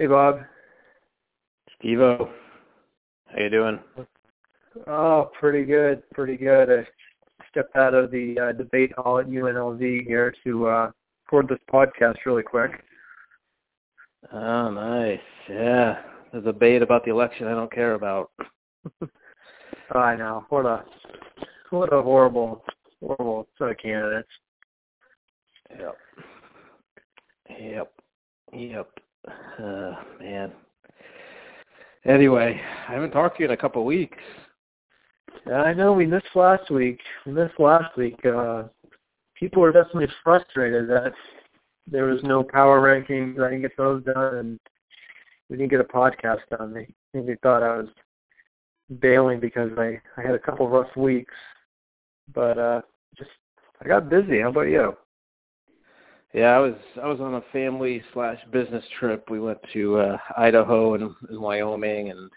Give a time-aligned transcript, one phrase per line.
[0.00, 0.42] Hey, Bob.
[1.82, 2.30] Stevo,
[3.26, 3.80] how you doing?
[4.86, 6.70] Oh, pretty good, pretty good.
[6.70, 6.86] I
[7.50, 10.90] stepped out of the uh, debate hall at UNLV here to uh,
[11.26, 12.84] record this podcast really quick.
[14.32, 15.18] Oh, nice.
[15.50, 15.98] Yeah,
[16.32, 18.30] the debate about the election I don't care about.
[19.96, 20.44] I know.
[20.48, 20.84] What a
[21.70, 22.64] what a horrible,
[23.00, 24.28] horrible set of candidates.
[25.76, 25.96] Yep.
[27.58, 27.92] Yep.
[28.52, 28.90] Yep.
[29.26, 30.52] Uh, man.
[32.04, 34.18] Anyway, I haven't talked to you in a couple of weeks.
[35.52, 37.00] I know we missed last week.
[37.26, 38.18] We missed last week.
[38.24, 38.64] Uh,
[39.34, 41.12] people were definitely frustrated that
[41.90, 43.40] there was no power rankings.
[43.40, 44.60] I didn't get those done, and
[45.48, 46.74] we didn't get a podcast done.
[46.74, 47.88] They, they thought I was
[49.00, 51.34] bailing because I I had a couple of rough weeks,
[52.34, 52.80] but uh,
[53.16, 53.30] just
[53.82, 54.40] I got busy.
[54.40, 54.96] How about you?
[56.34, 59.30] Yeah, I was I was on a family slash business trip.
[59.30, 62.30] We went to uh, Idaho and, and Wyoming and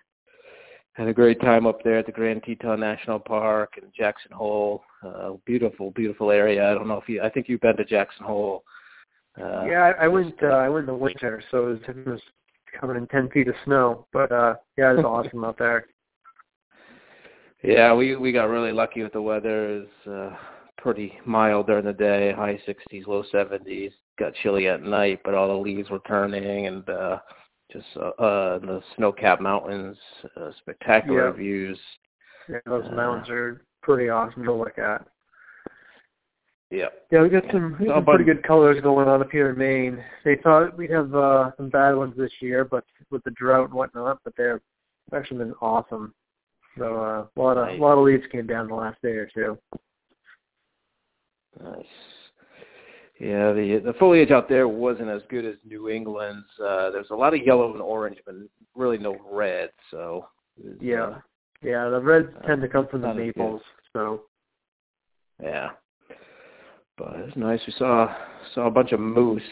[0.93, 4.83] had a great time up there at the Grand Teton National Park and Jackson Hole.
[5.05, 6.69] Uh, beautiful, beautiful area.
[6.69, 7.21] I don't know if you.
[7.21, 8.63] I think you've been to Jackson Hole.
[9.39, 10.35] Uh, yeah, I, I went.
[10.41, 12.21] Uh, I went in the winter, so it was, it was
[12.79, 14.07] coming in ten feet of snow.
[14.13, 15.85] But uh yeah, it was awesome out there.
[17.63, 19.75] Yeah, we we got really lucky with the weather.
[19.75, 20.35] It was uh,
[20.81, 23.91] pretty mild during the day, high 60s, low 70s.
[24.19, 27.19] Got chilly at night, but all the leaves were turning, and uh,
[27.71, 29.97] just uh, uh, the snow-capped mountains,
[30.37, 31.35] uh, spectacular yeah.
[31.35, 31.79] views.
[32.49, 35.05] Yeah, those uh, mountains are pretty awesome to look at.
[36.69, 36.87] Yeah.
[37.11, 39.57] Yeah, we got some, we got some pretty good colors going on up here in
[39.57, 40.03] Maine.
[40.23, 43.73] They thought we'd have uh, some bad ones this year, but with the drought and
[43.73, 44.61] whatnot, but they're
[45.13, 46.13] actually been awesome.
[46.77, 47.77] So uh, a lot of nice.
[47.77, 49.57] a lot of leaves came down the last day or two.
[51.59, 51.85] Nice.
[53.19, 56.47] Yeah, the the foliage out there wasn't as good as New England's.
[56.59, 58.33] Uh, there's a lot of yellow and orange, but
[58.75, 59.69] really no red.
[59.91, 60.25] So
[60.79, 61.19] yeah, uh,
[61.61, 63.61] yeah, the reds uh, tend to come from the maples.
[63.93, 64.23] So
[65.41, 65.69] yeah,
[66.97, 67.59] but it's nice.
[67.67, 68.11] We saw
[68.55, 69.43] saw a bunch of moose.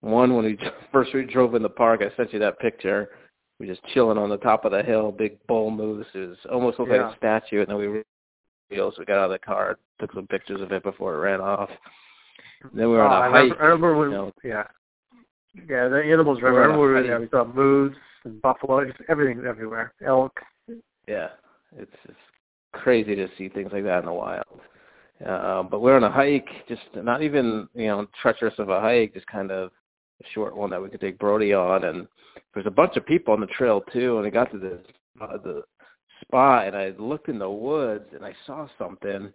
[0.00, 0.58] One when we
[0.92, 3.10] first we drove in the park, I sent you that picture.
[3.58, 6.06] We were just chilling on the top of the hill, big bull moose.
[6.14, 7.02] It was almost looked yeah.
[7.02, 8.02] like a statue, and then we
[8.70, 8.94] wheels.
[8.98, 11.70] We got out of the car, took some pictures of it before it ran off.
[12.74, 13.34] then we were oh, on a I hike.
[13.34, 14.64] Remember, I remember when, you know, yeah,
[15.68, 16.40] yeah, the animals.
[16.42, 20.38] Remember we yeah, we saw moose and buffalo, just everything everywhere, elk.
[21.06, 21.28] Yeah,
[21.76, 22.18] it's just
[22.72, 24.60] crazy to see things like that in the wild.
[25.26, 29.14] Uh, but we're on a hike, just not even you know treacherous of a hike,
[29.14, 29.70] just kind of
[30.22, 32.06] a short one that we could take Brody on, and
[32.54, 34.16] there's a bunch of people on the trail too.
[34.16, 34.80] And we got to this
[35.20, 35.62] uh, the
[36.22, 39.32] spot and I looked in the woods and I saw something.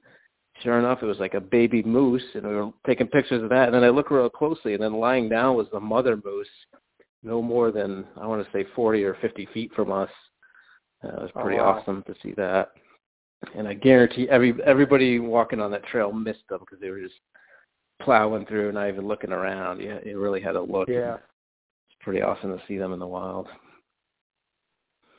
[0.62, 3.66] Sure enough, it was like a baby moose, and we were taking pictures of that.
[3.66, 6.48] And then I looked real closely, and then lying down was the mother moose,
[7.24, 10.10] no more than I want to say 40 or 50 feet from us.
[11.04, 11.80] Uh, it was pretty oh, wow.
[11.80, 12.70] awesome to see that.
[13.56, 17.16] And I guarantee every everybody walking on that trail missed them because they were just
[18.02, 19.82] plowing through, not even looking around.
[19.82, 20.88] Yeah, it really had a look.
[20.88, 23.48] Yeah, it's pretty awesome to see them in the wild.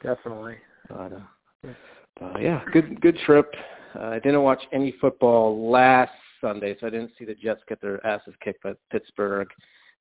[0.03, 0.57] Definitely.
[0.89, 1.21] But, uh,
[2.21, 3.53] uh, yeah, good good trip.
[3.99, 7.81] Uh, I didn't watch any football last Sunday, so I didn't see the Jets get
[7.81, 9.49] their asses kicked by Pittsburgh.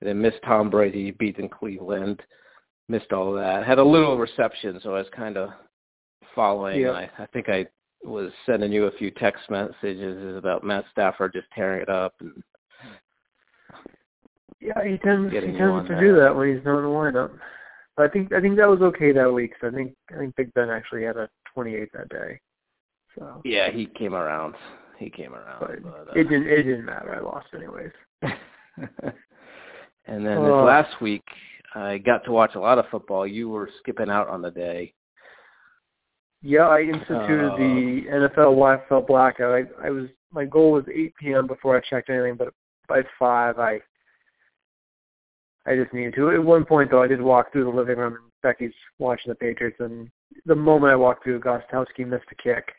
[0.02, 2.22] And then missed Tom Brady beating Cleveland.
[2.90, 3.66] Missed all of that.
[3.66, 5.50] Had a little reception, so I was kind of
[6.36, 6.82] following.
[6.82, 6.92] Yeah.
[6.92, 7.66] I, I think I
[8.04, 12.44] was sending you a few text messages about Matt Stafford just tearing it up and
[14.64, 16.00] yeah, he tends he tends to that.
[16.00, 17.32] do that when he's not in the lineup.
[17.98, 19.54] But I think I think that was okay that week.
[19.60, 22.40] So I think I think Big Ben actually had a 28 that day.
[23.18, 24.56] So yeah, he came around.
[24.98, 25.60] He came around.
[25.60, 27.16] but But, uh, it didn't it didn't matter.
[27.16, 27.92] I lost anyways.
[28.22, 28.36] and
[30.26, 30.64] then this Oh.
[30.64, 31.24] last week,
[31.76, 33.26] I got to watch a lot of football.
[33.28, 34.94] You were skipping out on the day.
[36.42, 37.58] Yeah, I instituted Oh.
[37.58, 39.54] the NFL YFL blackout.
[39.54, 41.48] I, I was my goal was 8 p.m.
[41.48, 42.54] before I checked anything, but
[42.88, 43.80] by five I
[45.66, 46.32] I just needed to.
[46.32, 49.36] At one point though, I did walk through the living room and Becky's watching the
[49.36, 50.10] Patriots, and
[50.46, 52.74] the moment I walked through, Gostkowski missed a kick.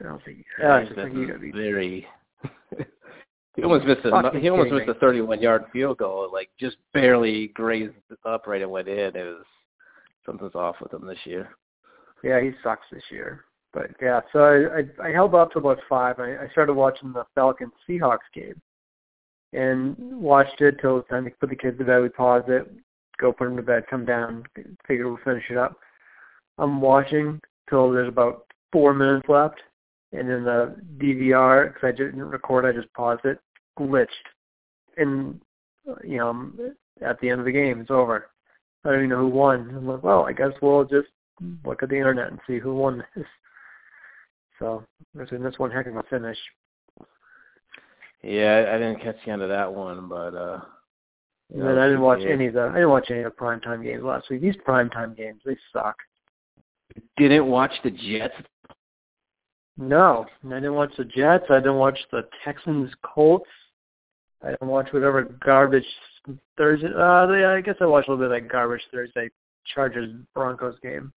[0.00, 2.06] And I was like, yeah, just like you be very.
[3.56, 6.30] he almost missed a he almost missed a 31 yard field goal.
[6.32, 9.16] Like just barely grazed it up right and went in.
[9.16, 9.44] It was
[10.24, 11.50] something's off with him this year.
[12.22, 13.44] Yeah, he sucks this year.
[13.72, 16.20] But yeah, so I I, I held up to about five.
[16.20, 18.60] I, I started watching the Falcons Seahawks game,
[19.52, 22.02] and watched it till it was time to put the kids to bed.
[22.02, 22.70] We paused it,
[23.18, 24.44] go put them to bed, come down,
[24.86, 25.76] figure we'll finish it up.
[26.58, 29.60] I'm watching till there's about four minutes left,
[30.12, 33.38] and then the DVR because I didn't record, I just paused it,
[33.78, 34.08] glitched,
[34.96, 35.40] and
[36.04, 36.58] you know I'm
[37.00, 38.30] at the end of the game, it's over.
[38.84, 39.72] I don't even know who won.
[39.76, 41.08] I'm like, well, I guess we'll just
[41.64, 43.26] look at the internet and see who won this.
[44.58, 44.84] So
[45.14, 46.38] there's this one heck of a finish.
[48.22, 50.60] Yeah, I didn't catch the end of that one, but uh
[51.52, 53.82] and then I didn't watch any of the I didn't watch any of the primetime
[53.82, 54.42] games last week.
[54.42, 55.96] These primetime games, they suck.
[57.16, 58.34] Didn't watch the Jets?
[59.76, 61.44] No, I didn't watch the Jets.
[61.50, 63.48] I didn't watch the Texans Colts.
[64.42, 65.86] I didn't watch whatever garbage
[66.56, 66.88] Thursday.
[66.96, 69.30] Uh, I guess I watched a little bit of that garbage Thursday
[69.74, 71.12] Chargers Broncos game.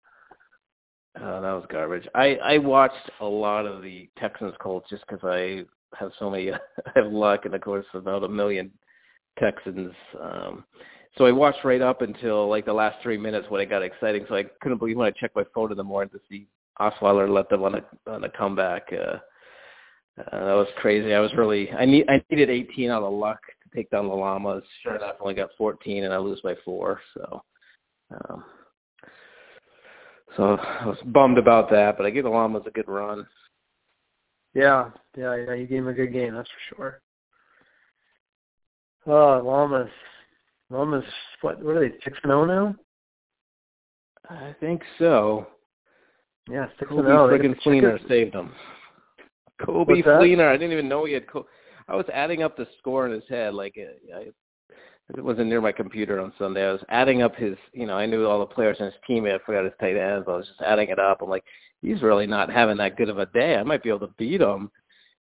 [1.20, 2.06] Oh, that was garbage.
[2.14, 5.64] I I watched a lot of the Texans Colts just because I
[5.98, 6.58] have so many I
[6.96, 8.70] have luck, and of course of about a million
[9.38, 9.92] Texans.
[10.20, 10.64] Um,
[11.16, 14.24] so I watched right up until like the last three minutes when it got exciting.
[14.28, 16.46] So I couldn't believe when I checked my phone in the morning to see
[16.80, 18.88] Osweiler let them on a on a comeback.
[18.92, 19.18] Uh,
[20.20, 21.14] uh, that was crazy.
[21.14, 24.14] I was really I need I needed 18 out of luck to take down the
[24.14, 24.64] Llamas.
[24.82, 27.00] Sure enough, I only got 14, and I lose by four.
[27.14, 27.42] So.
[28.10, 28.44] Um,
[30.36, 33.26] so I was bummed about that, but I gave the Llamas a good run.
[34.54, 35.54] Yeah, yeah, yeah.
[35.54, 37.00] You gave him a good game, that's for sure.
[39.06, 39.90] Oh, Llamas.
[40.70, 41.04] Llamas,
[41.40, 42.74] what, what are they, 6 and 0 now?
[44.28, 45.46] I think so.
[46.50, 47.28] Yeah, 6 Kobe 0.
[47.28, 48.52] Friggin' Fleener saved them.
[49.60, 50.48] Coby Fleener.
[50.48, 51.26] I didn't even know he had.
[51.26, 51.46] Co-
[51.88, 53.54] I was adding up the score in his head.
[53.54, 54.26] Like uh, I,
[55.16, 56.68] it wasn't near my computer on Sunday.
[56.68, 57.56] I was adding up his.
[57.72, 59.24] You know, I knew all the players in his team.
[59.24, 60.26] I forgot his tight ends.
[60.28, 61.22] I was just adding it up.
[61.22, 61.44] I'm like,
[61.82, 63.56] he's really not having that good of a day.
[63.56, 64.70] I might be able to beat him.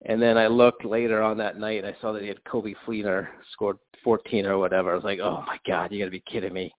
[0.05, 1.83] And then I looked later on that night.
[1.83, 4.91] And I saw that he had Coby Fleener scored 14 or whatever.
[4.91, 6.73] I was like, oh my god, you got to be kidding me.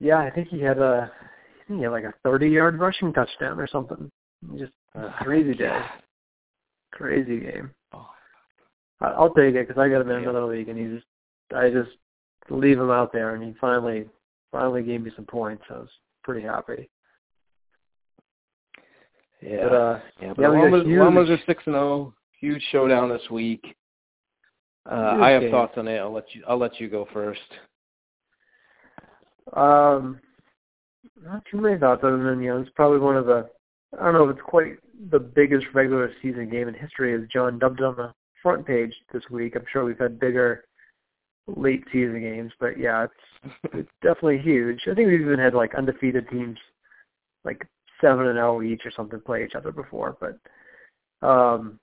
[0.00, 1.10] Yeah, I think he had a.
[1.10, 4.10] I think he had like a 30-yard rushing touchdown or something.
[4.56, 5.80] Just a crazy day.
[6.92, 7.70] Crazy game.
[7.92, 8.08] Oh.
[9.00, 11.06] I'll take it because I got him in another league, and he just,
[11.54, 11.90] I just
[12.48, 14.06] leave him out there, and he finally,
[14.50, 15.64] finally gave me some points.
[15.70, 15.88] I was
[16.24, 16.88] pretty happy.
[19.40, 20.98] Yeah, but, uh, yeah, but yeah, Llamas, huge...
[20.98, 21.84] Llamas are six and zero.
[21.84, 22.14] Oh.
[22.40, 23.76] Huge showdown this week.
[24.88, 25.50] Uh, I have game.
[25.50, 25.98] thoughts on it.
[25.98, 26.42] I'll let you.
[26.48, 27.40] I'll let you go first.
[29.54, 30.20] Um,
[31.22, 33.48] not too many thoughts other than you know it's probably one of the
[33.98, 34.76] I don't know if it's quite
[35.10, 38.12] the biggest regular season game in history as John dubbed on the
[38.42, 39.54] front page this week.
[39.56, 40.64] I'm sure we've had bigger
[41.46, 44.80] late season games, but yeah, it's it's definitely huge.
[44.90, 46.58] I think we've even had like undefeated teams
[47.44, 47.66] like
[48.00, 51.78] seven and zero each or something play each other before, but um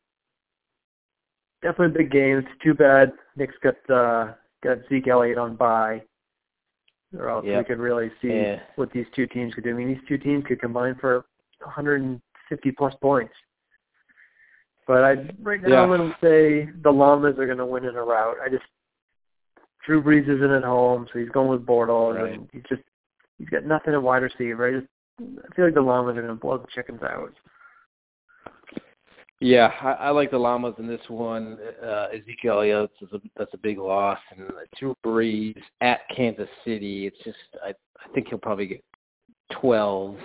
[1.62, 2.38] definitely a big game.
[2.38, 4.34] It's too bad Nick's got uh
[4.64, 6.02] got Zeke Elliott on bye.
[7.18, 7.60] Or else yep.
[7.60, 8.60] we could really see yeah.
[8.76, 9.70] what these two teams could do.
[9.70, 11.26] I mean, these two teams could combine for
[11.60, 13.34] 150 plus points.
[14.88, 15.82] But I right now yeah.
[15.82, 18.36] I'm going to say the Llamas are going to win in a rout.
[18.44, 18.64] I just
[19.86, 22.34] Drew Brees isn't at home, so he's going with Bortles, right.
[22.34, 22.82] and he's just
[23.38, 24.68] he's got nothing at wide receiver.
[24.68, 27.34] I just I feel like the Llamas are going to blow the chickens out.
[29.42, 31.58] Yeah, I, I like the Llamas in this one.
[31.84, 37.06] Uh, Ezekiel Elliott is a, that's a big loss, and Drew Brees at Kansas City.
[37.06, 38.84] It's just I I think he'll probably get
[39.52, 40.16] twelve.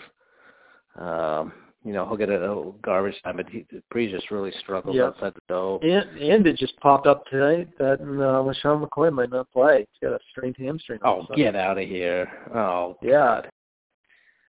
[0.97, 1.53] Um,
[1.85, 5.07] you know, he'll get a, garbage time, but he, Brees just really struggles yep.
[5.07, 5.81] outside the dough.
[5.83, 9.87] And and it just popped up tonight that uh, LeSean McCoy might not play.
[9.91, 11.01] He's got a strained hamstring.
[11.05, 12.31] Oh, get out of here!
[12.55, 13.11] Oh, yeah.
[13.43, 13.50] God.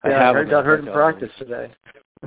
[0.04, 1.72] I, I have heard got hurt in practice today.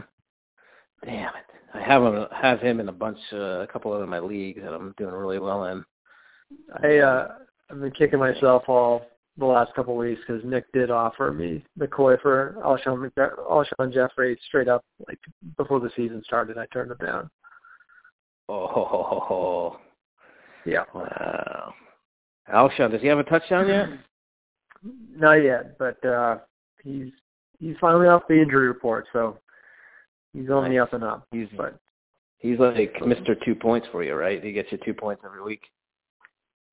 [1.05, 1.45] Damn it!
[1.75, 4.73] I have him have him in a bunch, uh, a couple of my leagues that
[4.73, 5.85] I'm doing really well in.
[6.83, 7.29] I uh,
[7.71, 9.07] I've been kicking myself all
[9.39, 14.39] the last couple of weeks because Nick did offer me McCoy for Alshon, Alshon Jeffery
[14.47, 15.19] straight up like
[15.57, 16.57] before the season started.
[16.57, 17.29] I turned it down.
[18.49, 19.79] Oh,
[20.65, 20.85] yeah.
[20.95, 21.75] Wow.
[22.53, 23.89] Alshon, does he have a touchdown yet?
[25.17, 26.39] Not yet, but uh
[26.83, 27.11] he's
[27.59, 29.39] he's finally off the injury report, so
[30.33, 30.71] he's on nice.
[30.71, 31.27] the up and up.
[31.31, 31.79] He's but
[32.39, 34.43] he's like Mister Two Points for you, right?
[34.43, 35.63] He gets you two points every week.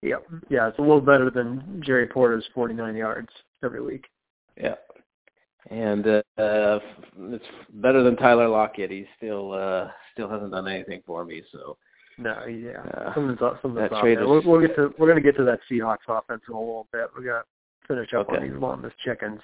[0.02, 0.28] Yep.
[0.50, 3.30] Yeah, it's a little better than Jerry Porter's 49 yards
[3.64, 4.06] every week.
[4.62, 4.76] Yeah.
[5.70, 6.80] And uh, uh
[7.18, 8.92] it's better than Tyler Lockett.
[8.92, 11.78] He still uh still hasn't done anything for me, so
[12.18, 12.82] no, yeah.
[12.82, 15.38] Uh, something's up, something's that up trade We'll, we'll get to we're going to get
[15.38, 17.08] to that Seahawks offense in a little bit.
[17.18, 17.46] We got to
[17.88, 18.38] finish up Okay.
[18.38, 19.40] on these Llamas chickens.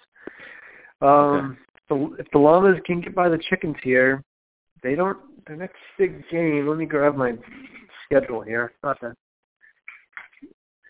[1.02, 4.24] Um, so if the Llamas can get by the chickens here,
[4.84, 5.18] they don't.
[5.48, 6.68] Their next big game.
[6.68, 7.34] Let me grab my
[8.06, 8.74] schedule here.
[8.84, 9.16] Not to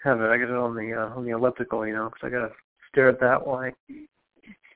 [0.04, 0.30] have it.
[0.30, 2.54] I got it on the uh, on the elliptical, you know, because I got to
[2.92, 3.72] stare at that while I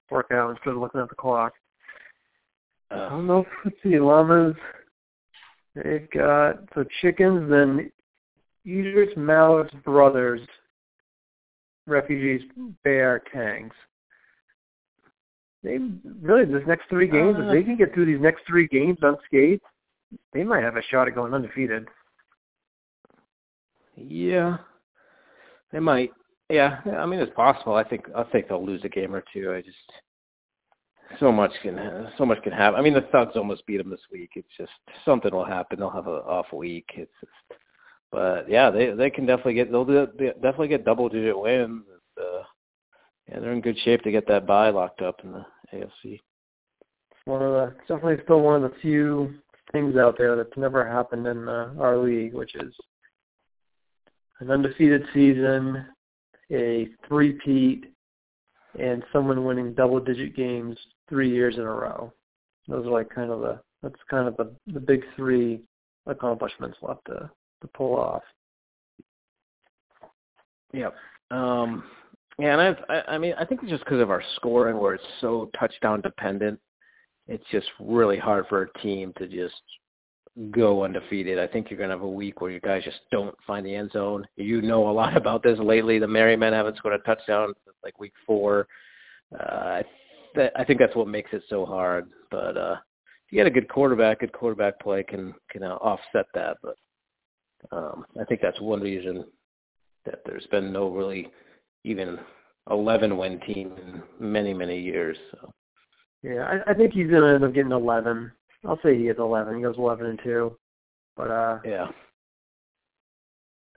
[0.10, 1.54] work out instead of looking at the clock.
[2.92, 3.40] I Uh, don't know.
[3.40, 4.56] If, let's see, llamas.
[5.76, 7.92] They've got so chickens, then
[8.66, 10.42] Idris Malik's brothers
[11.88, 12.42] refugees
[12.84, 13.74] bear tangs.
[15.64, 15.80] They
[16.22, 19.62] really this next three games, if they can get through these next three games unscathed,
[20.34, 21.88] they might have a shot at going undefeated.
[23.96, 24.58] Yeah,
[25.72, 26.12] they might.
[26.50, 27.76] Yeah, I mean it's possible.
[27.76, 29.54] I think I think they'll lose a game or two.
[29.54, 29.78] I just
[31.20, 32.78] so much can so much can happen.
[32.78, 34.32] I mean the Thugs almost beat them this week.
[34.36, 34.72] It's just
[35.06, 35.80] something will happen.
[35.80, 36.90] They'll have an off week.
[36.96, 37.60] It's just,
[38.12, 41.84] but yeah, they they can definitely get they'll definitely get double digit wins.
[42.20, 42.44] Uh,
[43.30, 46.20] yeah, they're in good shape to get that bye locked up in the AFC.
[47.26, 49.34] Of the definitely still one of the few
[49.72, 52.74] things out there that's never happened in uh, our league, which is
[54.40, 55.86] an undefeated season,
[56.52, 57.86] a three-peat,
[58.78, 60.78] and someone winning double-digit games
[61.08, 62.12] three years in a row.
[62.68, 65.62] Those are like kind of the that's kind of the the big three
[66.08, 67.30] accomplishments left to
[67.62, 68.24] to pull off.
[70.74, 70.96] Yep.
[71.32, 71.84] Um,
[72.40, 74.96] yeah, and I've, I, I mean, I think it's just because of our scoring, where
[74.96, 76.60] it's so touchdown dependent.
[77.28, 79.56] It's just really hard for a team to just
[80.52, 81.40] go undefeated.
[81.40, 83.76] I think you're going to have a week where you guys just don't find the
[83.76, 84.26] end zone.
[84.36, 86.00] You know a lot about this lately.
[86.00, 88.68] The Merrymen haven't scored a touchdown since like week four.
[89.40, 89.82] Uh,
[90.56, 92.10] I think that's what makes it so hard.
[92.32, 92.78] But uh,
[93.26, 96.58] if you get a good quarterback, good quarterback play can can uh, offset that.
[96.64, 96.76] But
[97.72, 99.26] um, I think that's one reason
[100.06, 101.32] that there's been no really
[101.84, 102.20] even
[102.70, 105.18] 11 win team in many many years.
[105.32, 105.52] So.
[106.22, 108.32] Yeah, I, I think he's gonna end up getting 11.
[108.66, 109.58] I'll say he gets 11.
[109.58, 110.58] He goes 11 and two.
[111.18, 111.88] But uh, yeah,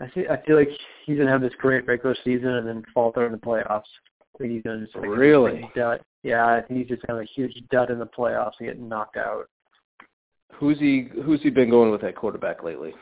[0.00, 0.24] I see.
[0.30, 0.70] I feel like
[1.04, 3.82] he's gonna have this great regular season and then falter in the playoffs.
[4.34, 6.00] I think he's gonna just like really dud.
[6.22, 8.80] Yeah, I think he's just gonna have a huge dud in the playoffs and get
[8.80, 9.46] knocked out.
[10.54, 11.08] Who's he?
[11.24, 12.94] Who's he been going with at quarterback lately?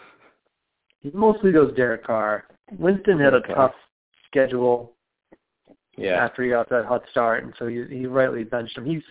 [1.00, 2.44] He mostly goes Derek Carr.
[2.78, 3.54] Winston had a okay.
[3.54, 3.74] tough
[4.34, 4.92] schedule.
[5.96, 6.24] Yeah.
[6.24, 8.84] After he got that hot start, and so he he rightly benched him.
[8.84, 9.02] He's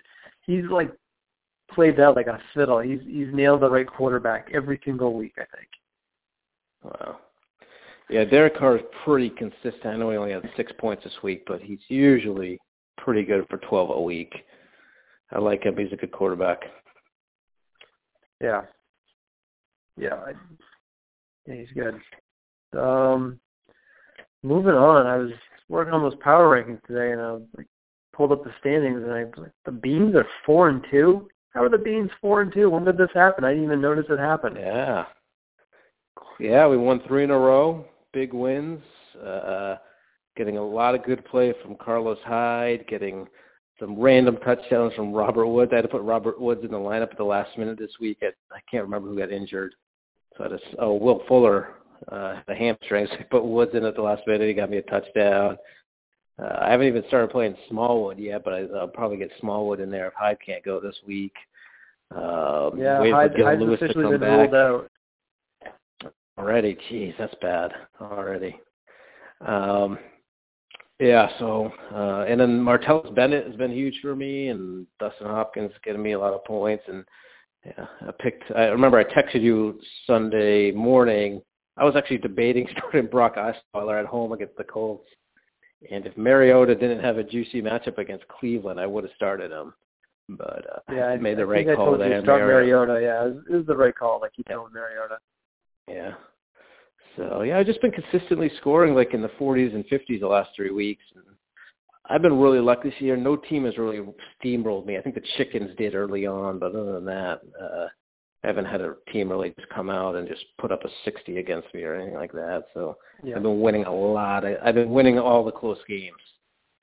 [0.41, 0.91] he's like
[1.71, 2.79] played that like a fiddle.
[2.79, 5.69] He's he's nailed the right quarterback every single week, I think.
[6.83, 7.19] Wow.
[8.09, 9.85] Yeah, Derek Carr is pretty consistent.
[9.85, 12.59] I know he only had six points this week, but he's usually
[12.97, 14.33] pretty good for twelve a week.
[15.31, 15.77] I like him.
[15.77, 16.63] He's a good quarterback.
[18.41, 18.63] Yeah.
[19.97, 20.15] Yeah.
[20.15, 20.31] I,
[21.47, 21.95] yeah, he's good.
[22.77, 23.39] Um,
[24.43, 25.31] moving on, I was
[25.69, 27.67] working on those power rankings today, and I like,
[28.13, 31.27] pulled up the standings, and I like, the Beans are four and two.
[31.53, 32.69] How are the Beans four and two?
[32.69, 33.43] When did this happen?
[33.43, 34.57] I didn't even notice it happened.
[34.59, 35.05] Yeah.
[36.39, 37.85] Yeah, we won three in a row.
[38.11, 38.81] Big wins.
[39.23, 39.75] Uh,
[40.35, 42.85] getting a lot of good play from Carlos Hyde.
[42.87, 43.27] Getting
[43.79, 45.71] some random touchdowns from Robert Woods.
[45.71, 48.17] I had to put Robert Woods in the lineup at the last minute this week.
[48.21, 49.75] I, I can't remember who got injured.
[50.37, 51.69] So I just oh Will Fuller,
[52.11, 53.09] uh, the hamstrings.
[53.11, 54.47] I put Woods in at the last minute.
[54.47, 55.57] He got me a touchdown.
[56.41, 59.91] Uh, I haven't even started playing Smallwood yet, but I, I'll probably get Smallwood in
[59.91, 61.33] there if Hyde can't go this week.
[62.11, 64.51] Um, yeah, Hyde, Hyde's Lewis officially been back.
[64.51, 64.89] ruled out.
[66.37, 67.71] Already, jeez, that's bad
[68.01, 68.59] already.
[69.45, 69.99] Um,
[70.99, 75.71] yeah, so uh, and then Martellus Bennett has been huge for me, and Dustin Hopkins
[75.83, 77.03] getting me a lot of points, and
[77.65, 78.43] yeah, I picked.
[78.55, 81.41] I remember I texted you Sunday morning.
[81.77, 85.07] I was actually debating starting Brock Osweiler at home against the Colts,
[85.91, 89.73] and if Mariota didn't have a juicy matchup against Cleveland, I would have started him.
[90.29, 92.21] But uh, Yeah, I made the I right call there.
[92.21, 92.93] start Mariota.
[92.93, 93.01] Mariota.
[93.05, 94.21] Yeah, it was, it was the right call.
[94.21, 95.17] Like you told Mariota.
[95.89, 96.13] Yeah.
[97.17, 100.51] So yeah, I've just been consistently scoring like in the 40s and 50s the last
[100.55, 101.03] three weeks.
[101.15, 101.23] And
[102.09, 103.17] I've been really lucky this year.
[103.17, 103.99] No team has really
[104.43, 104.97] steamrolled me.
[104.97, 107.87] I think the Chickens did early on, but other than that, uh,
[108.43, 111.37] I haven't had a team really just come out and just put up a 60
[111.37, 112.65] against me or anything like that.
[112.73, 113.37] So Yeah.
[113.37, 114.45] I've been winning a lot.
[114.45, 116.17] I, I've been winning all the close games.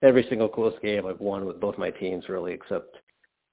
[0.03, 2.97] Every single close game I've won with both my teams really, except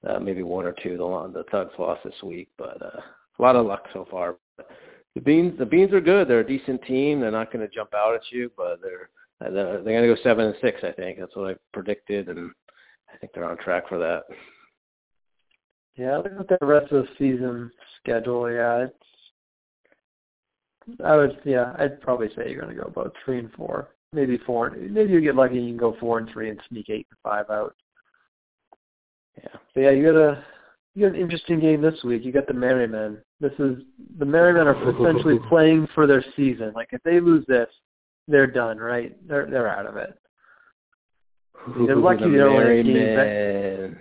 [0.08, 0.96] uh, maybe one or two.
[0.96, 3.00] The the Thugs lost this week, but uh,
[3.38, 4.36] a lot of luck so far.
[5.14, 6.28] The Beans, the Beans are good.
[6.28, 7.20] They're a decent team.
[7.20, 9.10] They're not going to jump out at you, but they're
[9.40, 10.80] they're, they're going to go seven and six.
[10.82, 12.50] I think that's what I predicted, and
[13.12, 14.22] I think they're on track for that.
[15.98, 18.50] Yeah, look at the rest of the season schedule.
[18.50, 18.94] Yeah, it's.
[21.04, 21.38] I would.
[21.44, 24.70] Yeah, I'd probably say you're going to go about three and four, maybe four.
[24.70, 27.18] Maybe you get lucky and you can go four and three and sneak eight and
[27.24, 27.74] five out.
[29.36, 29.58] Yeah.
[29.74, 30.44] So yeah, you got a
[30.94, 32.24] you got an interesting game this week.
[32.24, 33.18] You got the Merrymen.
[33.40, 33.78] This is
[34.18, 36.72] the Merrymen are essentially playing for their season.
[36.76, 37.68] Like if they lose this,
[38.28, 38.78] they're done.
[38.78, 39.16] Right?
[39.26, 40.16] They're they're out of it.
[41.86, 43.26] They're lucky the they're only a game back.
[43.26, 44.00] Men.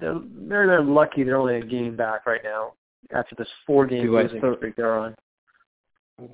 [0.00, 2.72] The Merrymen are lucky they're only a game back right now
[3.14, 5.14] after this four game Do losing streak they're on.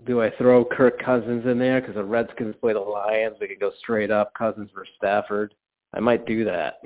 [0.06, 3.36] do I throw Kirk Cousins in there because the Redskins play the Lions?
[3.40, 5.54] We could go straight up Cousins versus Stafford.
[5.92, 6.80] I might do that.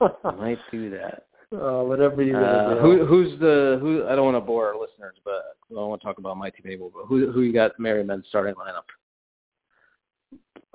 [0.00, 1.24] I might do that.
[1.52, 2.80] Uh, whatever you uh, do.
[2.80, 4.04] Who, who's the who?
[4.08, 6.50] I don't want to bore our listeners, but I don't want to talk about my
[6.50, 6.90] team anymore.
[6.92, 8.82] But who who you got Merrymen's starting lineup?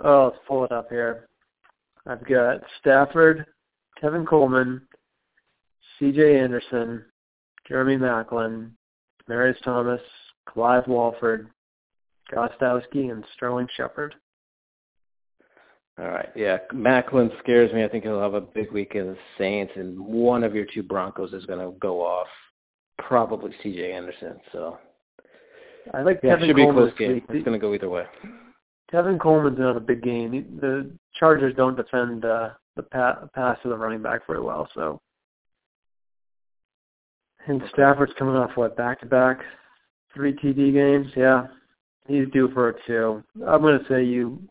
[0.04, 1.28] Oh, let's pull it up here.
[2.08, 3.46] I've got Stafford,
[4.01, 4.81] Tevin Coleman,
[6.00, 6.39] C.J.
[6.39, 7.05] Anderson,
[7.67, 8.72] Jeremy Maclin,
[9.27, 10.01] Marius Thomas,
[10.50, 11.50] Clive Walford,
[12.34, 14.15] Gostkowski, and Sterling Shepard.
[16.00, 16.29] All right.
[16.36, 17.84] Yeah, Maclin scares me.
[17.84, 20.81] I think he'll have a big week in the Saints, and one of your two
[20.81, 22.27] Broncos is going to go off.
[22.98, 23.91] Probably C.J.
[23.91, 24.39] Anderson.
[24.51, 24.79] So
[25.93, 27.13] I like yeah, Kevin should be Coleman a close game.
[27.13, 27.24] week.
[27.29, 28.05] It's going to go either way.
[28.92, 30.58] Tevin Coleman's not a big game.
[30.60, 35.00] The Chargers don't defend uh, the pa- pass of the running back very well, so.
[37.48, 39.40] And Stafford's coming off what back to back,
[40.14, 41.12] three TD games.
[41.16, 41.48] Yeah,
[42.08, 43.24] he's due for it too.
[43.48, 44.42] I'm going to say you.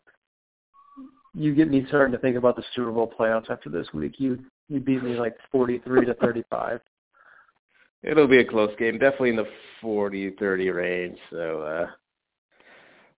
[1.33, 4.15] You get me starting to think about the Super Bowl playoffs after this week.
[4.19, 6.81] You you beat me like 43 to 35.
[8.03, 9.49] It'll be a close game, definitely in the
[9.83, 11.19] 40-30 range.
[11.31, 11.87] So, uh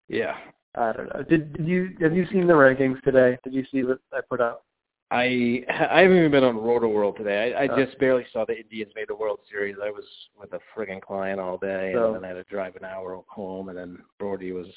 [0.08, 0.36] yeah,
[0.76, 1.24] I don't know.
[1.24, 3.38] Did, did you have you seen the rankings today?
[3.44, 4.64] Did you see what I put out?
[5.12, 7.54] I I haven't even been on Rotoworld today.
[7.54, 7.86] I, I Oh.
[7.86, 9.76] just barely saw the Indians made the World Series.
[9.84, 10.06] I was
[10.40, 13.22] with a friggin' client all day, So- and then I had to drive an hour
[13.28, 14.68] home, and then Brody was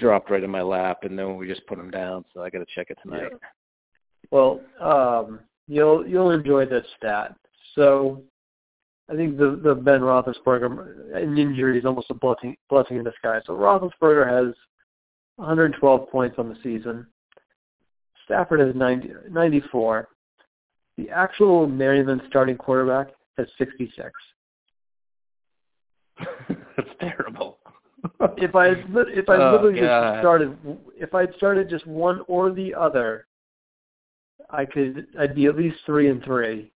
[0.00, 2.24] dropped right in my lap, and then we just put him down.
[2.32, 3.32] So I got to check it tonight.
[4.30, 7.34] Well, um, you'll you'll enjoy this stat.
[7.74, 8.22] So,
[9.10, 13.04] I think the the Ben Roethlisberger uh, an injury is almost a blessing blessing in
[13.04, 13.42] disguise.
[13.46, 14.54] So Roethlisberger has
[15.36, 17.06] 112 points on the season.
[18.24, 20.08] Stafford has 90, 94.
[20.96, 24.10] The actual Maryland starting quarterback has 66.
[26.48, 27.58] That's terrible.
[28.38, 30.12] If I if I Oh, literally God.
[30.12, 30.58] just started
[30.96, 33.26] if I'd started just one or the other,
[34.50, 36.70] I could I'd be at least three and three,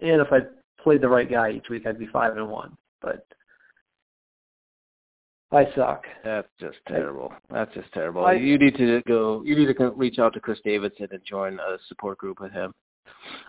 [0.00, 0.40] and if I
[0.84, 2.76] played the right guy each week, I'd be five and one.
[3.02, 3.26] But
[5.50, 6.04] I suck.
[6.24, 7.32] That's just terrible.
[7.50, 8.24] That's just terrible.
[8.24, 9.42] I- you need to go.
[9.44, 12.72] You need to reach out to Chris Davidson and join a support group with him.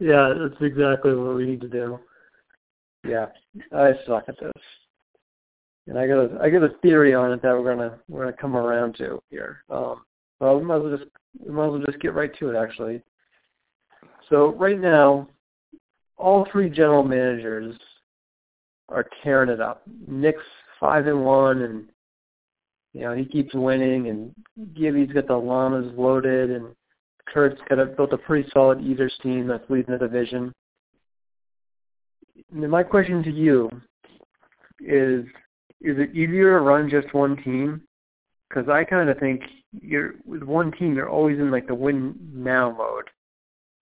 [0.00, 1.98] yeah, that's exactly what we need to do.
[3.06, 3.26] Yeah,
[3.72, 4.52] I suck at this,
[5.86, 8.36] and I got a I got a theory on it that we're gonna we're gonna
[8.36, 9.64] come around to here.
[9.70, 10.02] Um,
[10.38, 12.56] well, we might as well just we might as well just get right to it
[12.56, 13.02] actually.
[14.30, 15.28] So right now,
[16.16, 17.76] all three general managers
[18.88, 19.82] are tearing it up.
[20.06, 20.38] Nick's
[20.78, 21.88] five and one, and
[22.92, 24.32] you know he keeps winning, and
[24.74, 26.68] Gibby's got the llamas loaded, and
[27.26, 30.52] Kurt's got a, built a pretty solid Eaters team that's leading the division.
[32.52, 33.68] And my question to you
[34.80, 35.24] is:
[35.80, 37.82] Is it easier to run just one team?
[38.48, 42.14] Because I kind of think you're with one team, you're always in like the win
[42.32, 43.08] now mode.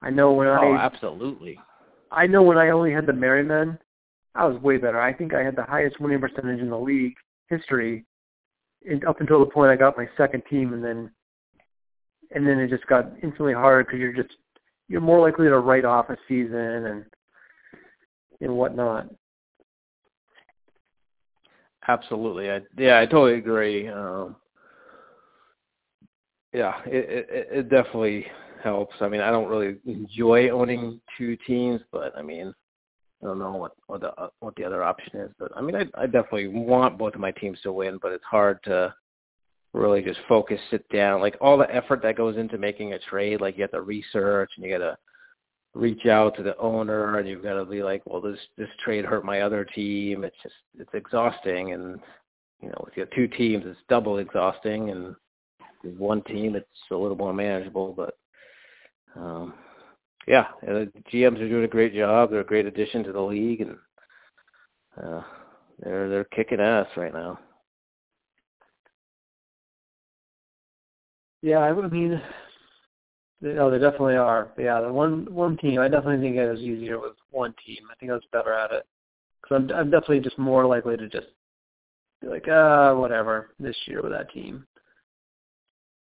[0.02, 1.58] I know when Oh, I absolutely.
[2.10, 3.78] I know when I only had the Merrymen,
[4.34, 5.00] I was way better.
[5.00, 7.14] I think I had the highest winning percentage in the league
[7.48, 8.04] history,
[8.88, 11.10] and up until the point I got my second team, and then
[12.30, 14.34] and then it just got instantly harder because you're just
[14.88, 17.04] you're more likely to write off a season and
[18.40, 19.08] and whatnot.
[21.86, 22.50] Absolutely.
[22.50, 23.88] I, yeah, I totally agree.
[23.88, 24.36] Um,
[26.52, 28.26] yeah, it, it it definitely
[28.62, 28.94] helps.
[29.00, 32.52] I mean, I don't really enjoy owning two teams, but I mean,
[33.22, 35.30] I don't know what what the what the other option is.
[35.38, 38.24] But I mean, I I definitely want both of my teams to win, but it's
[38.24, 38.94] hard to
[39.72, 43.40] really just focus, sit down, like all the effort that goes into making a trade.
[43.40, 44.96] Like you have to research and you got to
[45.74, 49.04] reach out to the owner, and you've got to be like, well, this this trade
[49.04, 50.24] hurt my other team.
[50.24, 52.00] It's just it's exhausting, and
[52.60, 55.14] you know, with your two teams, it's double exhausting, and
[55.84, 57.92] with one team, it's a little more manageable.
[57.96, 58.14] But
[59.18, 59.54] um,
[60.26, 62.30] yeah, the GMs are doing a great job.
[62.30, 63.76] They're a great addition to the league, and
[65.02, 65.22] uh,
[65.80, 67.38] they're they're kicking ass right now.
[71.40, 72.20] Yeah, I mean,
[73.40, 74.50] they, oh, they definitely are.
[74.56, 77.84] But yeah, the one one team, I definitely think it was easier with one team.
[77.90, 78.86] I think I was better at it
[79.42, 81.28] because I'm I'm definitely just more likely to just
[82.20, 84.66] be like, ah, whatever, this year with that team.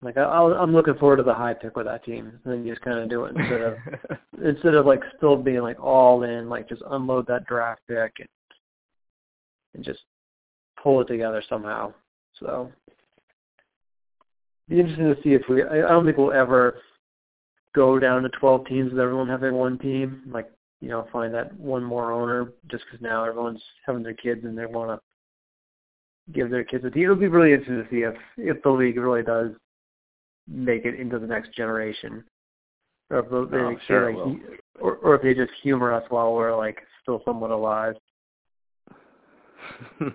[0.03, 2.73] Like I, I'm looking forward to the high pick with that team, and then you
[2.73, 3.77] just kind of do it instead of
[4.43, 8.27] instead of like still being like all in, like just unload that draft pick and
[9.73, 10.01] and just
[10.81, 11.93] pull it together somehow.
[12.39, 12.71] So
[14.67, 15.63] be interesting to see if we.
[15.63, 16.79] I, I don't think we'll ever
[17.75, 20.23] go down to 12 teams with everyone having one team.
[20.27, 24.43] Like you know, find that one more owner just because now everyone's having their kids
[24.43, 27.03] and they want to give their kids a team.
[27.03, 29.51] It'll be really interesting to see if if the league really does
[30.47, 32.23] make it into the next generation,
[33.09, 34.37] or if they, Oh, sure like, will.
[34.79, 37.95] or, or if they just humor us while we're like still somewhat alive.
[40.01, 40.07] uh,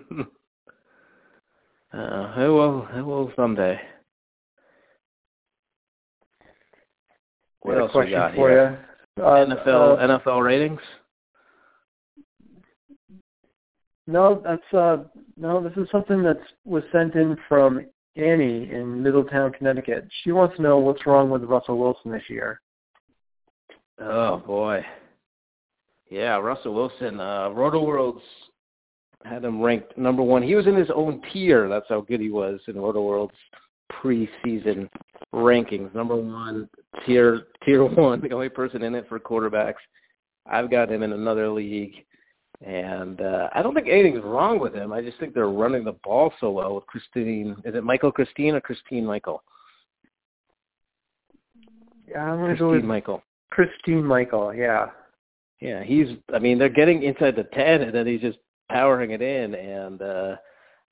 [1.93, 2.87] it will.
[2.95, 3.79] It will someday.
[7.61, 8.87] What else we got for here?
[9.17, 9.23] you?
[9.23, 10.81] Uh, NFL uh, NFL ratings.
[14.07, 15.03] No, that's uh
[15.37, 20.07] no, this is something that was sent in from Annie in Middletown, Connecticut.
[20.23, 22.61] She wants to know what's wrong with Russell Wilson this year.
[23.99, 24.85] Oh boy.
[26.09, 27.19] Yeah, Russell Wilson.
[27.19, 28.23] Uh, Rotoworld's
[29.25, 30.41] had him ranked number one.
[30.41, 31.67] He was in his own tier.
[31.67, 33.33] That's how good he was in Rotoworld's
[33.91, 34.89] preseason
[35.33, 35.93] rankings.
[35.93, 36.69] Number one,
[37.05, 39.75] tier tier one, the only person in it for quarterbacks.
[40.45, 42.05] I've got him in another league,
[42.65, 44.91] and uh, I don't think anything's wrong with him.
[44.91, 47.55] I just think they're running the ball so well with Christine.
[47.63, 49.43] Is it Michael Christine or Christine Michael?
[52.07, 53.23] Yeah, I'm Christine Michael.
[53.51, 54.87] Christine Michael, yeah.
[55.61, 56.07] Yeah, he's.
[56.33, 59.55] I mean, they're getting inside the ten, and then he's just powering it in.
[59.55, 60.35] And uh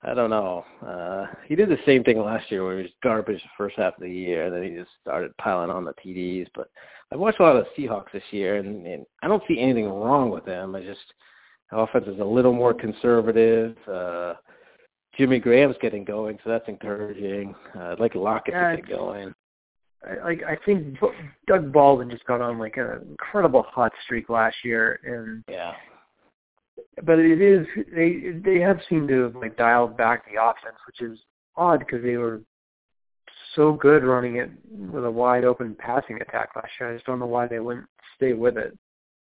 [0.04, 0.66] I don't know.
[0.86, 3.96] Uh He did the same thing last year, where he was garbage the first half
[3.96, 6.48] of the year, and then he just started piling on the TDs.
[6.56, 6.70] But
[7.12, 9.90] I've watched a lot of the Seahawks this year, and, and I don't see anything
[9.90, 10.76] wrong with them.
[10.76, 11.00] I just
[11.72, 13.76] offense is a little more conservative.
[13.88, 14.34] Uh
[15.18, 17.56] Jimmy Graham's getting going, so that's encouraging.
[17.76, 19.34] Uh, I'd like Lockett Yeah, to get going.
[20.08, 20.98] I like I think
[21.48, 25.74] Doug Baldwin just got on like an incredible hot streak last year and Yeah.
[27.04, 31.02] but it is they they have seemed to have like dialed back the offense, which
[31.02, 31.20] is
[31.56, 32.42] odd because they were
[33.56, 36.92] so good running it with a wide open passing attack last year.
[36.92, 38.78] I just don't know why they wouldn't stay with it.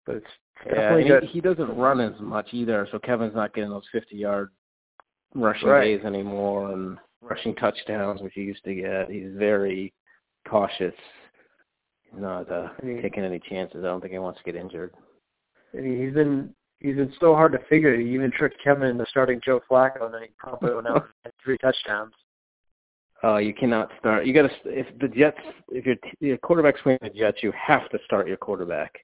[0.05, 0.27] But it's
[0.65, 4.49] Yeah, he, he doesn't run as much either, so Kevin's not getting those 50-yard
[5.33, 5.83] rushing Right.
[5.97, 9.09] days anymore and rushing touchdowns, which he used to get.
[9.09, 9.93] He's very
[10.47, 10.93] cautious.
[12.11, 13.77] He's not uh, I mean- taking any chances.
[13.83, 14.93] I don't think he wants to get injured.
[15.73, 17.97] I mean, he's been he's been so hard to figure.
[17.97, 21.03] He even tricked Kevin into starting Joe Flacco, and then he probably went out and
[21.23, 22.13] had three touchdowns.
[23.23, 24.25] Uh, you cannot start.
[24.25, 25.37] You got to if the Jets,
[25.69, 28.95] if your your quarterback's playing the Jets, you have to start your quarterback.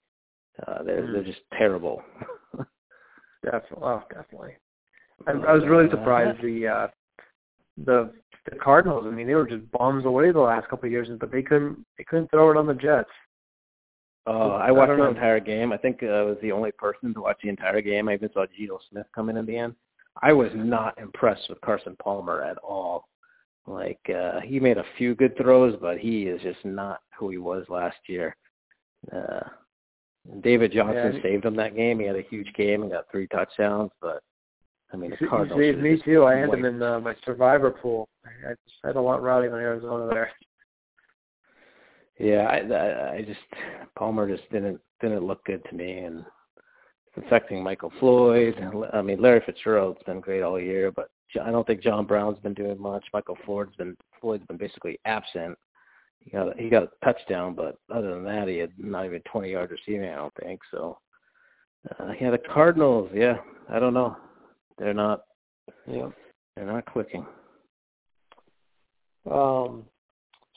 [0.66, 1.14] Uh, they're Mm.
[1.14, 2.02] they're just terrible.
[3.44, 4.58] Definitely, oh, definitely.
[5.28, 6.88] I, I was really surprised the uh,
[7.78, 8.12] the
[8.50, 9.06] the Cardinals.
[9.08, 11.86] I mean, they were just bombs away the last couple of years, but they couldn't
[11.98, 13.10] they couldn't throw it on the Jets.
[14.26, 15.72] Uh, I I watched don't the entire game.
[15.72, 18.10] I think uh, I was the only person to watch the entire game.
[18.10, 19.76] I even saw Geno Smith come in in the end.
[20.22, 23.08] I was not impressed with Carson Palmer at all.
[23.68, 27.38] Like uh, he made a few good throws, but he is just not who he
[27.38, 28.36] was last year.
[29.14, 29.42] Uh,
[30.42, 31.22] David Johnson Yeah.
[31.22, 32.00] saved him that game.
[32.00, 33.92] He had a huge game and got three touchdowns.
[34.02, 34.22] But
[34.94, 35.60] I mean, He the he Cardinals.
[35.60, 36.26] saved me too.
[36.26, 38.10] I had him in uh, my survivor pool.
[38.26, 40.32] I, I just had a lot riding on Arizona there.
[42.20, 43.40] Yeah, I, I, I just
[43.96, 46.26] Palmer just didn't didn't look good to me, and
[47.16, 48.56] it's affecting Michael Floyd.
[48.94, 51.10] I mean, Larry Fitzgerald's been great all year, but
[51.42, 53.06] I don't think John Brown's been doing much.
[53.14, 55.58] Michael Floyd's been Floyd's been basically absent.
[56.28, 59.50] He got he got a touchdown, but other than that, he had not even 20
[59.50, 60.10] yards receiving.
[60.10, 61.00] I don't think so.
[61.98, 63.10] Uh, yeah, the Cardinals.
[63.14, 63.38] Yeah,
[63.70, 64.18] I don't know.
[64.78, 65.22] They're not
[65.86, 66.10] Yeah.
[66.56, 67.26] they're not clicking.
[69.32, 69.86] Um,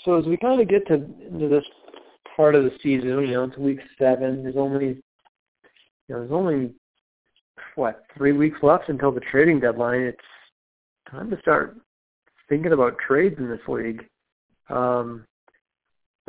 [0.05, 1.65] so as we kind of get to into this
[2.37, 4.43] part of the season, you know, it's week seven.
[4.43, 4.95] There's only, you
[6.09, 6.75] know, there's only
[7.77, 10.01] what three weeks left until the trading deadline.
[10.01, 10.19] It's
[11.09, 11.77] time to start
[12.49, 14.05] thinking about trades in this league.
[14.69, 15.27] Um,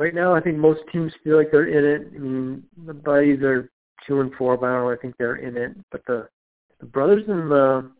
[0.02, 2.12] right now, I think most teams feel like they're in it.
[2.14, 3.70] I mean, the buddies are
[4.06, 5.76] two and four, but I don't really think they're in it.
[5.90, 6.28] But the
[6.80, 7.90] the brothers and the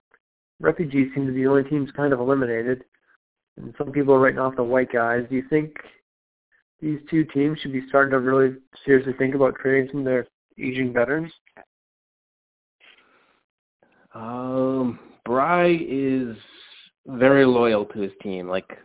[0.60, 2.84] refugees seem to be the only teams kind of eliminated
[3.56, 5.24] and some people are writing off the white guys.
[5.28, 5.74] Do you think
[6.80, 10.26] these two teams should be starting to really seriously think about trading some of their
[10.58, 11.32] aging veterans?
[14.14, 16.36] Um, Bry is
[17.06, 18.48] very loyal to his team.
[18.48, 18.78] Like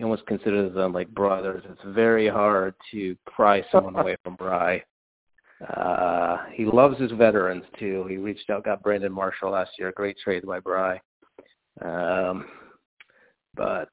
[0.00, 1.62] he almost considers them like brothers.
[1.68, 4.82] It's very hard to pry someone away from Bry.
[5.76, 8.06] Uh, he loves his veterans too.
[8.08, 9.92] He reached out, got Brandon Marshall last year.
[9.94, 10.98] Great trade by Bry.
[11.84, 12.46] Um,
[13.54, 13.90] but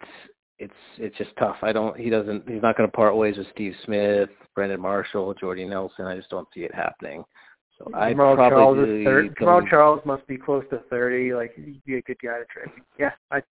[0.60, 1.58] it's it's just tough.
[1.62, 2.00] I don't.
[2.00, 2.48] He doesn't.
[2.48, 6.06] He's not going to part ways with Steve Smith, Brandon Marshall, Jordy Nelson.
[6.06, 7.26] I just don't see it happening.
[7.78, 9.70] So I Jamaal Charles is.
[9.70, 11.34] Charles must be close to thirty.
[11.34, 12.74] Like he'd be a good guy to trade.
[12.98, 13.42] Yeah, I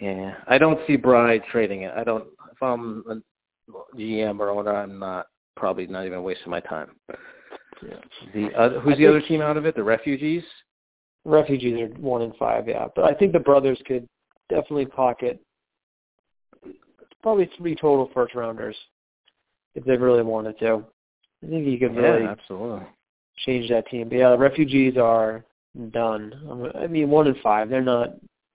[0.00, 1.92] Yeah, I don't see Bry trading it.
[1.96, 2.24] I don't.
[2.52, 6.90] If I'm a GM or owner, I'm not probably not even wasting my time.
[7.82, 7.96] Yeah.
[8.34, 9.74] The other, who's I the other team out of it?
[9.74, 10.42] The refugees.
[11.24, 12.86] Refugees are one and five, yeah.
[12.94, 14.08] But I think the brothers could
[14.48, 15.40] definitely pocket
[17.22, 18.76] probably three total first rounders
[19.74, 20.84] if they really wanted to.
[21.42, 22.86] I think you could really Yeah, absolutely.
[23.38, 24.08] change that team.
[24.10, 25.44] But yeah, the refugees are
[25.90, 26.72] done.
[26.78, 28.10] I mean, one and five, they're not.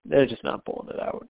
[0.06, 1.28] They're just not pulling it out.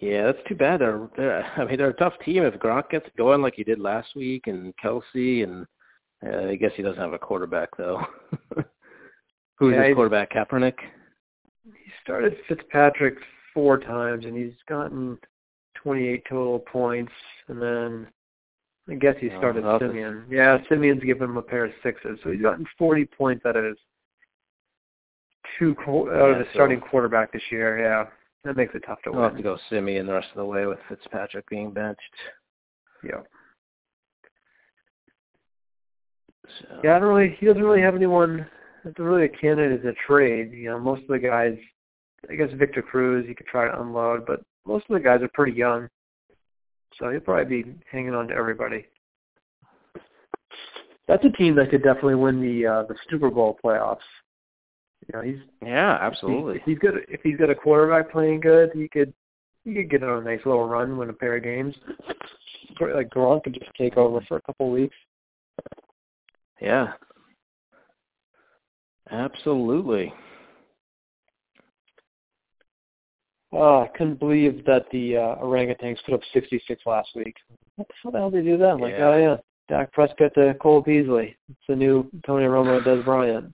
[0.00, 0.80] Yeah, that's too bad.
[0.80, 2.42] They're, they're I mean, they're a tough team.
[2.44, 5.66] If Gronk gets going like he did last week, and Kelce, and
[6.26, 8.00] uh, I guess he doesn't have a quarterback though.
[9.58, 10.32] Who's Yeah, his quarterback?
[10.32, 10.76] Kaepernick.
[11.64, 13.16] He started Fitzpatrick
[13.52, 15.18] four times, and he's gotten
[15.82, 17.12] 28 total points.
[17.48, 18.06] And then
[18.88, 20.24] I guess he Oh, started that's a- Siemian.
[20.30, 23.64] Yeah, Siemian's given him a pair of sixes, so he's gotten 40 points out of
[23.64, 23.76] his
[25.58, 27.78] two out of Yeah, his so- starting quarterback this year.
[27.80, 28.06] Yeah,
[28.44, 29.42] that makes it tough to We'll have to win.
[29.44, 32.00] go Siemian the rest of the way with Fitzpatrick being benched.
[33.04, 33.20] Yeah,
[36.60, 36.96] So, yeah.
[36.96, 37.36] I don't really.
[37.38, 38.46] He doesn't really have anyone.
[38.84, 40.52] That's really a candidate as a trade.
[40.52, 41.56] You know, most of the guys.
[42.28, 45.30] I guess Victor Cruz, you could try to unload, but most of the guys are
[45.34, 45.88] pretty young,
[46.98, 48.86] so he'll probably be hanging on to everybody.
[51.06, 53.98] That's a team that could definitely win the uh, the Super Bowl playoffs.
[55.08, 56.54] You know, he's Yeah, If, absolutely.
[56.54, 59.12] he, if he's good, if he's got a quarterback playing good, he could
[59.64, 61.74] he could get on a nice little run, win a pair of games.
[62.80, 64.96] Like Gronk could just take over for a couple of weeks.
[66.60, 66.92] Yeah.
[69.10, 70.12] Absolutely.
[73.52, 77.34] Oh, I couldn't believe that the uh, orangutans put up 66 last week.
[77.76, 78.72] What the how the hell did they do that?
[78.72, 79.08] I'm like, Yeah.
[79.08, 79.36] oh yeah,
[79.68, 81.34] Dak Prescott to Cole Beasley.
[81.48, 83.52] It's the new Tony Romo Dez Bryant.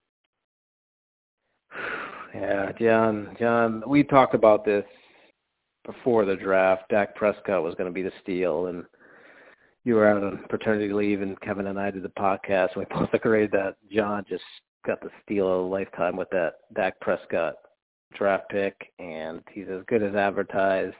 [2.35, 4.83] Yeah, John, John, we talked about this
[5.85, 6.89] before the draft.
[6.89, 8.83] Dak Prescott was going to be the steal, and
[9.85, 12.85] you were out on paternity leave, and Kevin and I did the podcast, and we
[12.99, 14.43] both agreed that John just
[14.85, 17.55] got the steal of a lifetime with that Dak Prescott
[18.17, 20.95] draft pick, and he's as good as advertised.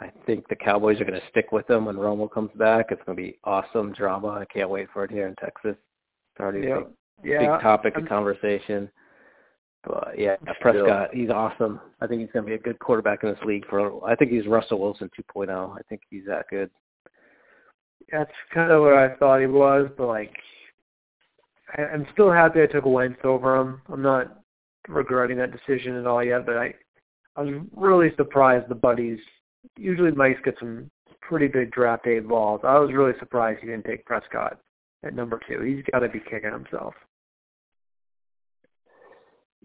[0.00, 2.86] I think the Cowboys are going to stick with him when Romo comes back.
[2.90, 4.28] It's going to be awesome drama.
[4.28, 5.76] I can't wait for it here in Texas.
[5.76, 6.86] It's already a big
[7.22, 7.38] yeah.
[7.38, 8.90] big topic I'm- of conversation.
[9.86, 10.54] But yeah, Still.
[10.60, 11.80] Prescott, he's awesome.
[12.00, 13.66] I think he's going to be a good quarterback in this league.
[13.68, 15.76] For I think he's Russell Wilson 2.0.
[15.76, 16.70] I think he's that good.
[18.10, 20.34] That's kind of what I thought he was, but like,
[21.76, 23.80] I, I'm still happy I took Wentz over him.
[23.90, 24.42] I'm not
[24.88, 26.74] regretting that decision at all yet, but I,
[27.36, 29.18] I was really surprised the buddies.
[29.78, 30.90] Usually, Mike's get some
[31.22, 32.60] pretty big draft day balls.
[32.64, 34.58] I was really surprised he didn't take Prescott
[35.02, 35.60] at number two.
[35.62, 36.94] He's got to be kicking himself.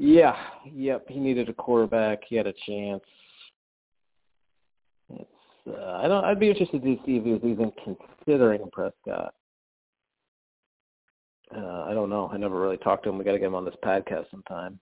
[0.02, 1.06] Yeah, yep.
[1.10, 2.20] He needed a quarterback.
[2.26, 3.04] He had a chance.
[5.10, 5.30] It's
[5.68, 6.24] uh, I don't.
[6.24, 9.34] I'd be interested to see if he was even considering Prescott.
[11.54, 12.30] Uh, I don't know.
[12.32, 13.18] I never really talked to him.
[13.18, 14.80] We got to get him on this podcast sometime.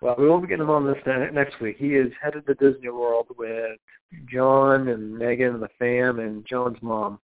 [0.00, 0.96] Well, we won't be getting him on this
[1.34, 1.76] next week.
[1.78, 3.78] He is headed to Disney World with
[4.32, 7.18] John and Megan and the fam and John's mom.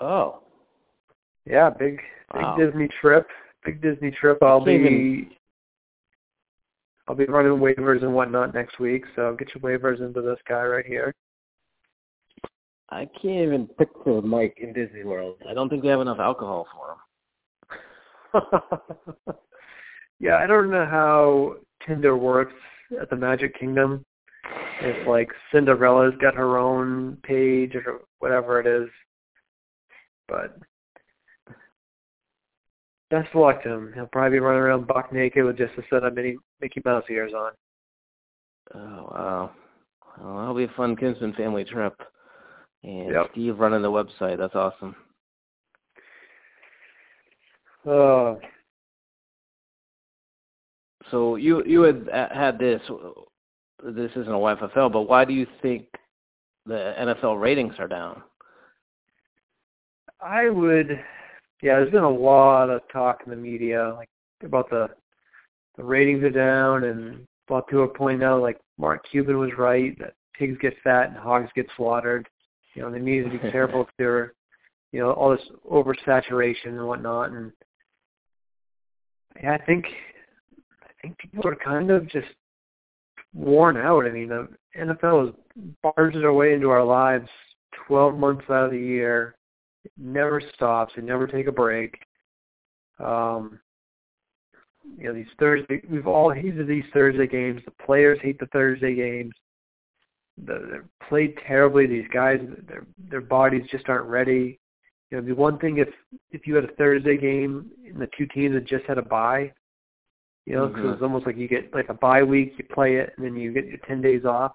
[0.00, 0.40] Oh,
[1.46, 1.98] Yeah, big
[2.32, 2.56] big Wow.
[2.56, 3.28] Disney trip.
[3.64, 4.38] Big Disney trip.
[4.42, 5.28] I'll be
[7.06, 10.62] I'll be running waivers and whatnot next week, so get your waivers into this guy
[10.62, 11.14] right here.
[12.90, 15.36] I can't even picture Mike in Disney World.
[15.48, 18.42] I don't think they have enough alcohol for him.
[20.20, 22.54] yeah, I don't know how Tinder works
[23.00, 24.04] at the Magic Kingdom.
[24.80, 28.88] If like Cinderella's got her own page or whatever it is.
[30.28, 30.58] But
[33.14, 33.92] best of luck to him.
[33.94, 37.04] He'll probably be running around buck naked with just a set of mini Mickey Mouse
[37.08, 37.52] ears on.
[38.74, 39.50] Oh wow.
[40.20, 42.00] Well, that'll be a fun Kinsman family trip.
[42.82, 43.26] And Yep.
[43.32, 44.38] Steve running the website.
[44.38, 44.96] That's awesome.
[47.86, 48.40] Oh,
[51.10, 52.80] So you you had had this.
[53.82, 55.86] This isn't a YFL, but why do you think
[56.64, 58.22] the NFL ratings are down?
[60.20, 60.98] I would.
[61.62, 64.08] Yeah, there's been a lot of talk in the media, like
[64.42, 64.90] about the
[65.76, 69.50] the ratings are down, and about to a oh point now, like Mark Cuban was
[69.58, 72.28] right that pigs get fat and hogs get slaughtered.
[72.74, 74.34] You know, they need to be careful if they're,
[74.92, 77.30] you know, all this oversaturation and whatnot.
[77.30, 77.52] And
[79.42, 79.86] yeah, I think
[80.82, 82.28] I think people are kind of just
[83.32, 84.06] worn out.
[84.06, 85.34] I mean, the NFL has
[85.82, 87.28] barged their way into our lives
[87.86, 89.34] 12 months out of the year.
[89.96, 90.92] Never stops.
[90.96, 91.94] They never take a break.
[92.98, 93.58] Um,
[94.98, 97.62] you know, these Thursday, we've all hated these Thursday games.
[97.64, 99.32] The players hate the Thursday games.
[100.44, 101.86] The, they're played terribly.
[101.86, 104.58] These guys, their their bodies just aren't ready.
[105.10, 105.88] You know, it'd be one thing if
[106.32, 109.52] if you had a Thursday game and the two teams had just had a bye.
[110.46, 110.92] You know, because Mhm.
[110.94, 113.52] it's almost like you get like a bye week, you play it, and then you
[113.52, 114.52] get your ten days off.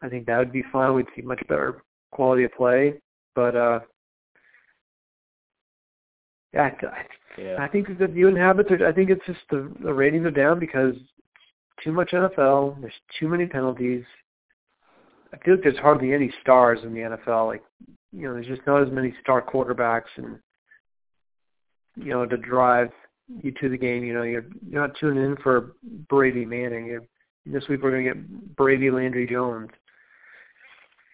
[0.00, 0.94] I think that would be fine.
[0.94, 3.00] We'd see much better quality of play.
[3.34, 3.80] But uh
[6.52, 7.06] yeah, I, I
[7.40, 7.56] Yeah.
[7.58, 8.86] I think the viewing habits are.
[8.86, 10.94] I think it's just the the ratings are down because
[11.82, 12.80] too much NFL.
[12.80, 14.04] There's too many penalties.
[15.32, 17.46] I feel like there's hardly any stars in the NFL.
[17.46, 17.62] Like,
[18.12, 20.38] you know, there's just not as many star quarterbacks, and
[21.96, 22.90] you know, to drive
[23.42, 24.04] you to the game.
[24.04, 25.72] You know, you're you're not tuning in for
[26.08, 26.86] Brady Manning.
[26.86, 27.02] You're,
[27.46, 29.70] this week we're going to get Brady Landry Jones.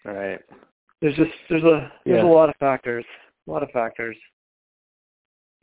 [0.06, 0.40] All right.
[1.00, 2.24] There's just there's a there's Yeah.
[2.24, 3.04] a lot of factors.
[3.46, 4.16] A lot of factors.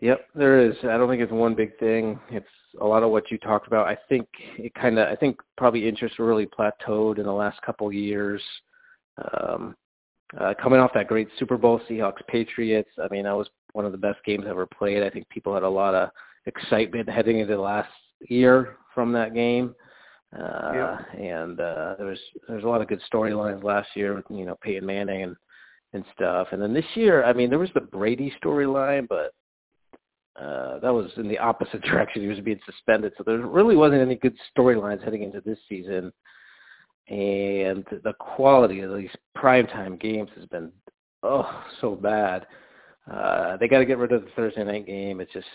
[0.01, 0.75] Yep, there is.
[0.83, 2.19] I don't think it's one big thing.
[2.29, 2.45] It's
[2.81, 3.87] a lot of what you talked about.
[3.87, 4.27] I think
[4.57, 5.07] it kind of.
[5.07, 8.41] I think probably interest really plateaued in the last couple years.
[9.41, 9.75] Um,
[10.39, 12.89] uh, coming off that great Super Bowl, Seahawks Patriots.
[13.01, 15.03] I mean, that was one of the best games ever played.
[15.03, 16.09] I think people had a lot of
[16.45, 17.89] excitement heading into the last
[18.27, 19.73] year from that game.
[20.37, 20.97] Uh, Yeah.
[21.17, 24.57] and uh, there was there was a lot of good storylines last year you know
[24.61, 25.35] Peyton Manning and
[25.93, 26.49] and stuff.
[26.51, 29.31] And then this year, I mean, there was the Brady storyline, but
[30.39, 32.21] uh, that was in the opposite direction.
[32.21, 36.11] He was being suspended, so there really wasn't any good storylines heading into this season.
[37.07, 40.71] And the quality of these primetime games has been
[41.21, 42.47] oh so bad.
[43.11, 45.21] Uh, they got to get rid of the Thursday night game.
[45.21, 45.45] It's just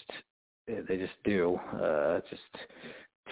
[0.66, 1.58] they just do.
[1.74, 2.42] Uh, just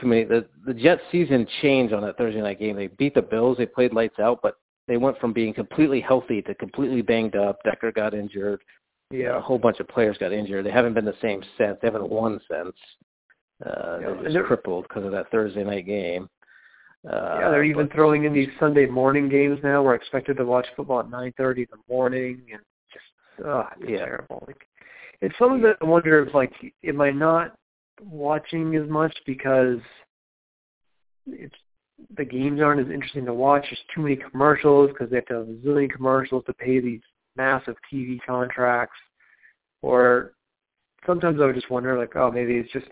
[0.01, 0.25] too many.
[0.25, 2.75] The the Jets season changed on that Thursday night game.
[2.75, 3.57] They beat the Bills.
[3.57, 4.57] They played lights out, but
[4.89, 7.59] they went from being completely healthy to completely banged up.
[7.63, 8.61] Decker got injured
[9.11, 9.39] Yeah.
[9.39, 10.67] a whole bunch of players got injured.
[10.67, 11.79] They haven't been the same since.
[11.81, 12.77] They haven't won since.
[13.65, 16.29] Uh, Yeah, they're just crippled because of that Thursday night game.
[17.09, 19.83] Uh, Yeah, they're even but- throwing in these Sunday morning games now.
[19.83, 22.61] We're expected to watch football at nine thirty in the morning, and
[22.93, 24.05] just oh, it's Yeah.
[24.05, 24.45] terrible.
[24.47, 24.69] Like,
[25.21, 26.53] it's something that I wonder if like,
[26.85, 27.57] am I not
[28.03, 29.81] watching as much because
[31.27, 31.55] it's
[32.17, 33.63] the games aren't as interesting to watch.
[33.65, 37.01] There's too many commercials because they have to have a zillion commercials to pay these
[37.39, 38.99] massive TV contracts,
[39.81, 40.33] or
[41.07, 42.89] sometimes I would just wonder like, oh, maybe it's just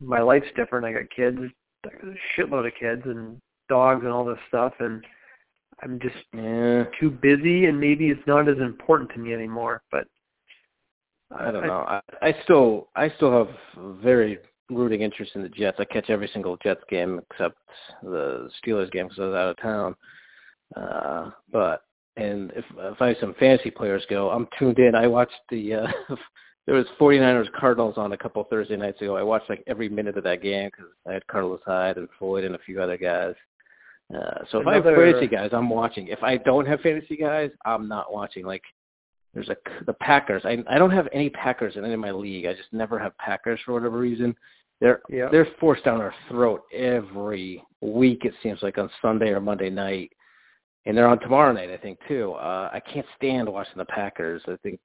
[0.00, 0.86] my life's different.
[0.86, 1.38] I got kids,
[1.84, 5.04] I a shitload of kids and dogs and all this stuff, and
[5.82, 9.82] I'm just yeah, too busy, and maybe it's not as important to me anymore.
[9.90, 10.06] But
[11.36, 11.84] I don't know.
[11.86, 13.48] I, I still, I still have
[14.02, 14.38] very
[14.70, 15.78] rooting interest in the Jets.
[15.80, 17.58] I catch every single Jets game except
[18.02, 19.94] the Steelers game because I was out of town.
[20.76, 21.82] Uh, but
[22.20, 24.94] and if if I have some fantasy players go, I'm tuned in.
[24.94, 25.86] I watched the uh,
[26.66, 29.16] there was 49ers Cardinals on a couple Thursday nights ago.
[29.16, 32.44] I watched like every minute of that game because I had Carlos Hyde and Floyd
[32.44, 33.34] and a few other guys.
[34.14, 36.08] Uh, so if I have fantasy guys, I'm watching.
[36.08, 38.44] If I don't have fantasy guys, I'm not watching.
[38.44, 38.62] Like
[39.34, 39.56] there's a
[39.86, 40.42] the Packers.
[40.44, 42.46] I I don't have any Packers in any of my league.
[42.46, 44.34] I just never have Packers for whatever reason.
[44.80, 45.28] They're Yeah.
[45.30, 48.24] they're forced down our throat every week.
[48.24, 50.10] It seems like on Sunday or Monday night,
[50.86, 51.70] and they're on tomorrow night.
[51.70, 52.32] I think too.
[52.32, 54.42] Uh, I can't stand watching the Packers.
[54.48, 54.80] I think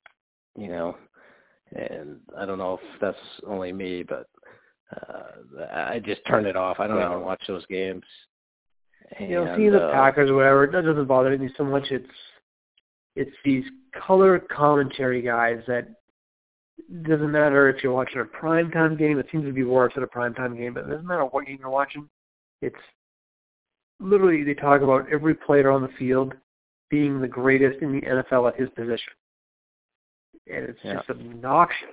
[0.58, 0.96] you know,
[1.76, 4.28] and I don't know if that's only me, but
[4.96, 6.80] uh, I just turn it off.
[6.80, 8.04] I don't Well- even watch those games.
[9.20, 11.92] you know, And, seeing the uh, Packers or whatever, that doesn't bother me so much.
[11.92, 12.10] It's
[13.16, 13.64] it's these
[14.06, 15.88] color commentary guys that
[17.04, 19.18] doesn't matter if you're watching a primetime game.
[19.20, 21.58] It seems to be worse at a primetime game, but it doesn't matter what game
[21.62, 22.10] you're watching.
[22.62, 22.76] It's
[24.00, 26.34] literally they talk about every player on the field
[26.90, 29.14] being the greatest in the NFL at his position,
[30.48, 30.96] and it's Yeah.
[30.96, 31.90] just obnoxious.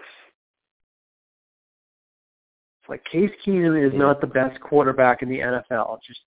[2.80, 6.00] It's like Case Keenum is not the best quarterback in the NFL.
[6.02, 6.20] Just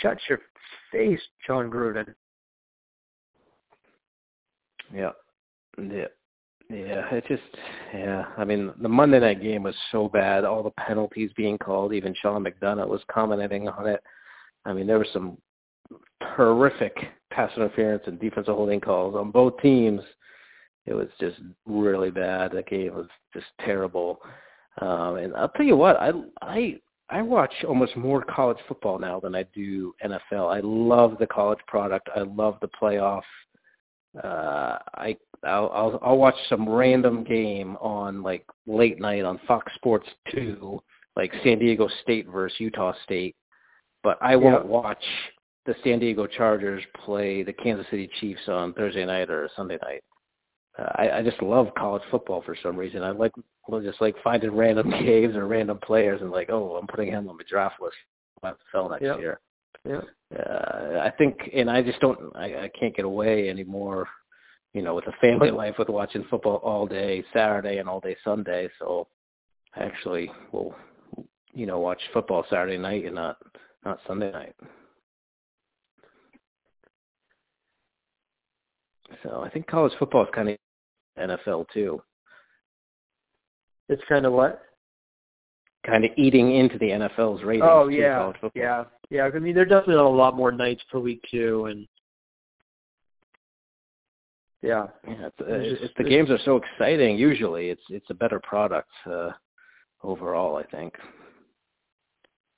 [0.00, 0.40] shut your
[0.92, 2.14] face, Jon Gruden.
[4.92, 5.12] Yeah.
[5.78, 6.08] Yeah.
[6.70, 7.42] Yeah, it just
[7.92, 8.24] yeah.
[8.38, 10.44] I mean, the Monday night game was so bad.
[10.44, 11.92] All the penalties being called.
[11.92, 14.02] Even Sean McDonough was commenting on it.
[14.64, 15.38] I mean, there were some
[16.22, 16.96] horrific
[17.30, 20.00] pass interference and defensive holding calls on both teams.
[20.86, 21.36] It was just
[21.66, 22.52] really bad.
[22.52, 24.20] That game was just terrible.
[24.80, 26.12] Um, and I'll tell you what, I
[26.42, 30.54] I I watch almost more college football now than I do NFL.
[30.54, 32.08] I love the college product.
[32.14, 33.22] I love the playoff
[34.22, 39.72] uh I I'll, I'll I'll watch some random game on like late night on Fox
[39.74, 40.80] Sports 2
[41.16, 43.34] like San Diego State versus Utah State
[44.04, 44.70] but I won't Yeah.
[44.70, 45.04] watch
[45.66, 50.04] the San Diego Chargers play the Kansas City Chiefs on Thursday night or Sunday night
[50.78, 53.32] uh, I I just love college football for some reason I like
[53.66, 57.28] well, just like finding random games or random players and like oh I'm putting him
[57.28, 57.96] on my draft list
[58.42, 59.18] I'll have to sell next Yep.
[59.18, 59.40] year
[59.84, 60.02] Yeah.
[60.38, 64.08] uh, I think, and I just don't, I, I can't get away anymore
[64.74, 68.16] you know, with a family life with watching football all day Saturday and all day
[68.24, 68.68] Sunday.
[68.80, 69.06] So
[69.76, 70.74] I actually will,
[71.52, 73.38] you know, watch football Saturday night and not
[73.84, 74.54] not Sunday night.
[79.22, 80.58] So I think college football is kind of
[81.18, 82.02] NFL too.
[83.88, 84.62] It's kind of what?
[85.86, 87.68] Kind of eating into the NFL's ratings.
[87.70, 89.24] Oh yeah, yeah, yeah.
[89.32, 91.86] I mean, they're definitely a lot more nights per week too, and
[94.62, 97.18] yeah, Yeah, it's, uh, It's it's, the games are so exciting.
[97.18, 99.32] Usually, it's it's a better product uh,
[100.02, 100.56] overall.
[100.56, 100.94] I think.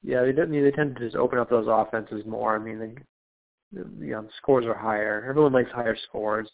[0.02, 0.22] Yeah.
[0.22, 2.56] They, they tend to just open up those offenses more.
[2.56, 5.24] I mean, the, the you know, scores are higher.
[5.28, 6.48] Everyone likes higher scores.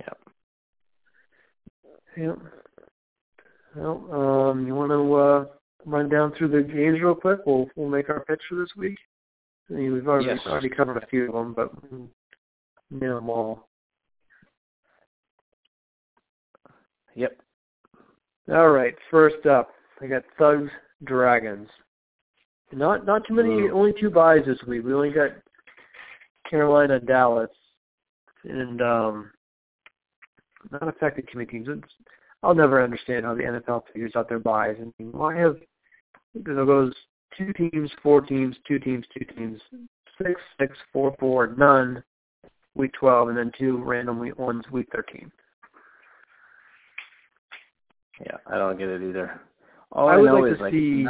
[0.00, 0.12] Yeah.
[2.16, 2.38] Yep.
[3.76, 5.44] Well, um, you want to uh,
[5.84, 7.40] run down through the games real quick?
[7.44, 8.98] We'll we'll make our picks for this week.
[9.70, 10.40] I mean, we've already Yes.
[10.46, 11.72] already covered a few of them, but
[12.90, 13.68] nail them all.
[17.14, 17.36] Yep.
[18.52, 18.94] All right.
[19.10, 19.70] First up,
[20.00, 20.70] I got Thugs
[21.04, 21.68] Dragons.
[22.72, 23.68] Not not too many.
[23.70, 24.84] Only two byes this week.
[24.84, 25.30] We only got
[26.48, 27.50] Carolina, and Dallas,
[28.44, 29.30] and um,
[30.70, 31.68] not affected too many teams.
[31.68, 31.92] It's,
[32.42, 34.76] I'll never understand how the NFL figures out their byes.
[34.78, 35.56] I mean, why have
[36.34, 36.92] it goes
[37.36, 39.60] two teams, four teams, two teams, two teams,
[40.20, 42.02] six, six, four, four, none,
[42.74, 45.30] week twelve, and then two random week ones, week thirteen.
[48.20, 49.40] Yeah, I don't get it either.
[49.92, 51.06] All I I, would know like is to like see-.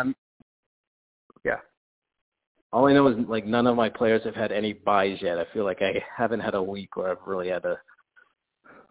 [2.74, 5.38] All I know is like none of my players have had any byes yet.
[5.38, 7.78] I feel like I haven't had a week where I've really had to,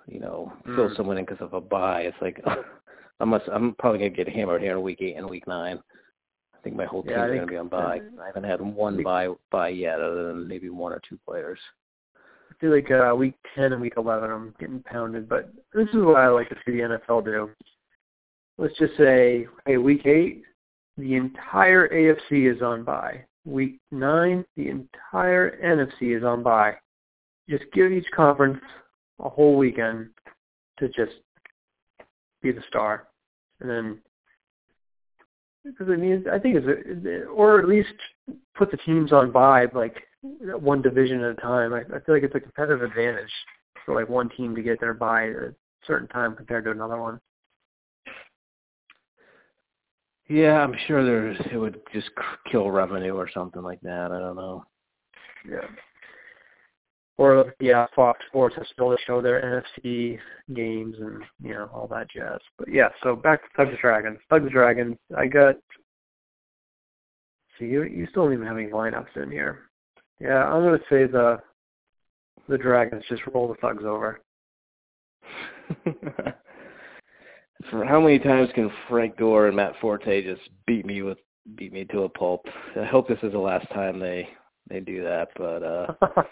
[0.07, 0.95] you know, fill Mm.
[0.95, 2.03] someone in because of a bye.
[2.03, 2.41] It's like
[3.19, 3.43] I must.
[3.51, 5.83] I'm probably gonna get hammered here in week eight and week nine.
[6.55, 7.99] I think my whole team's Yeah, I gonna be on bye.
[8.21, 11.59] I haven't had one bye bye yet, other than maybe one or two players.
[12.15, 15.95] I feel like uh, week 10 and week 11 I'm getting pounded, but this is
[16.05, 17.49] what I like to see the NFL do.
[18.57, 20.41] Let's just say, hey, week 8,
[20.97, 23.25] the entire AFC is on bye.
[23.45, 26.75] Week 9, the entire NFC is on bye.
[27.49, 28.59] Just give each conference
[29.19, 30.09] a whole weekend
[30.79, 31.13] to just
[32.41, 33.07] be the star.
[33.59, 33.99] And then,
[35.65, 37.93] because I mean, I think it's, a, or at least
[38.55, 41.73] put the teams on bye, like one division at a time.
[41.73, 43.31] I, I feel like it's a competitive advantage
[43.85, 47.19] for like one team to get their at a certain time compared to another one.
[50.29, 52.09] Yeah, I'm sure there's it would just
[52.49, 54.11] kill revenue or something like that.
[54.11, 54.63] I don't know.
[55.49, 55.67] Yeah.
[57.17, 60.17] Or yeah, Fox Sports has still to show their NFC
[60.55, 62.39] games and you know all that jazz.
[62.57, 64.17] But yeah, so back to Thugs Dragons.
[64.29, 64.97] Thugs Dragons.
[65.15, 65.55] I got.
[67.59, 69.69] See, you you still don't even have any lineups in here.
[70.19, 71.39] Yeah, I'm gonna say the
[72.49, 74.21] the Dragons just roll the Thugs over.
[77.69, 81.17] For how many times can Frank Gore and Matt Forte just beat me with
[81.55, 82.45] beat me to a pulp?
[82.79, 84.29] I hope this is the last time they
[84.69, 85.93] they do that, but uh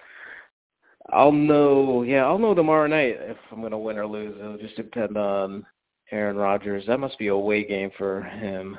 [1.09, 4.35] I'll know yeah, I'll know tomorrow night if I'm gonna win or lose.
[4.39, 5.65] It'll just depend on
[6.11, 6.85] Aaron Rodgers.
[6.87, 8.77] That must be a away game for him.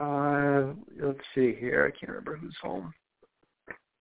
[0.00, 1.86] uh, let's see here.
[1.86, 2.92] I can't remember who's home.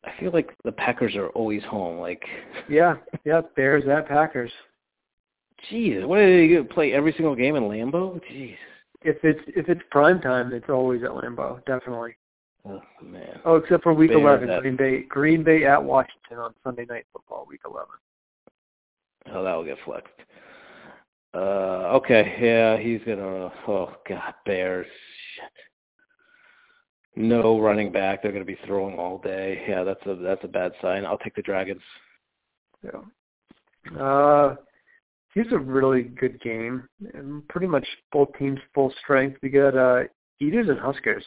[0.03, 1.99] I feel like the Packers are always home.
[1.99, 2.23] Like
[2.69, 2.95] Yeah,
[3.25, 4.51] yeah, Bears at Packers.
[5.69, 6.63] Jeez, what do they do?
[6.63, 8.19] Play every single game in Lambeau?
[8.31, 8.55] Jeez.
[9.03, 12.15] If it's if it's prime time, it's always at Lambeau, definitely.
[12.67, 13.39] Oh man.
[13.45, 16.85] Oh, except for Week Bears 11, at- Green Bay, Green Bay at Washington on Sunday
[16.85, 17.87] Night Football, Week 11.
[19.33, 20.13] Oh, that will get flexed.
[21.33, 23.51] Uh, okay, yeah, he's gonna.
[23.67, 24.87] Oh God, Bears.
[25.35, 25.51] Shit.
[27.23, 28.21] No running back.
[28.21, 29.63] They're gonna be throwing all day.
[29.67, 31.05] Yeah, that's a that's a bad sign.
[31.05, 31.81] I'll take the Dragons.
[32.83, 33.99] Yeah.
[33.99, 34.55] Uh,
[35.33, 36.87] here's a really good game.
[37.13, 39.37] And pretty much both teams full strength.
[39.41, 40.03] We got uh,
[40.39, 41.25] Eaters and Huskers.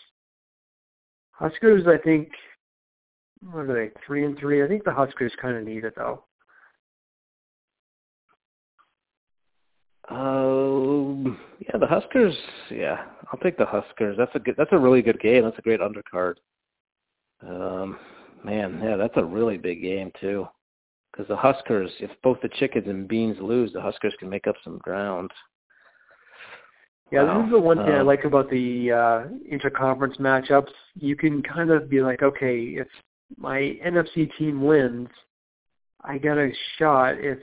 [1.32, 2.28] Huskers, I think.
[3.50, 3.90] What are they?
[4.06, 4.62] Three and three.
[4.64, 6.24] I think the Huskers kind of need it though.
[10.08, 12.34] Um, yeah, the Huskers.
[12.70, 14.16] Yeah, I'll take the Huskers.
[14.18, 14.54] That's a good.
[14.56, 15.44] That's a really good game.
[15.44, 16.34] That's a great undercard.
[17.42, 17.98] Um,
[18.44, 20.46] man, yeah, that's a really big game too.
[21.14, 24.56] Because the Huskers, if both the chickens and beans lose, the Huskers can make up
[24.64, 25.30] some ground.
[27.12, 27.38] Yeah, Wow.
[27.38, 30.72] this is the one thing I like about the uh, interconference matchups.
[30.96, 32.88] You can kind of be like, okay, if
[33.36, 35.08] my NFC team wins,
[36.02, 37.18] I got a shot.
[37.18, 37.38] If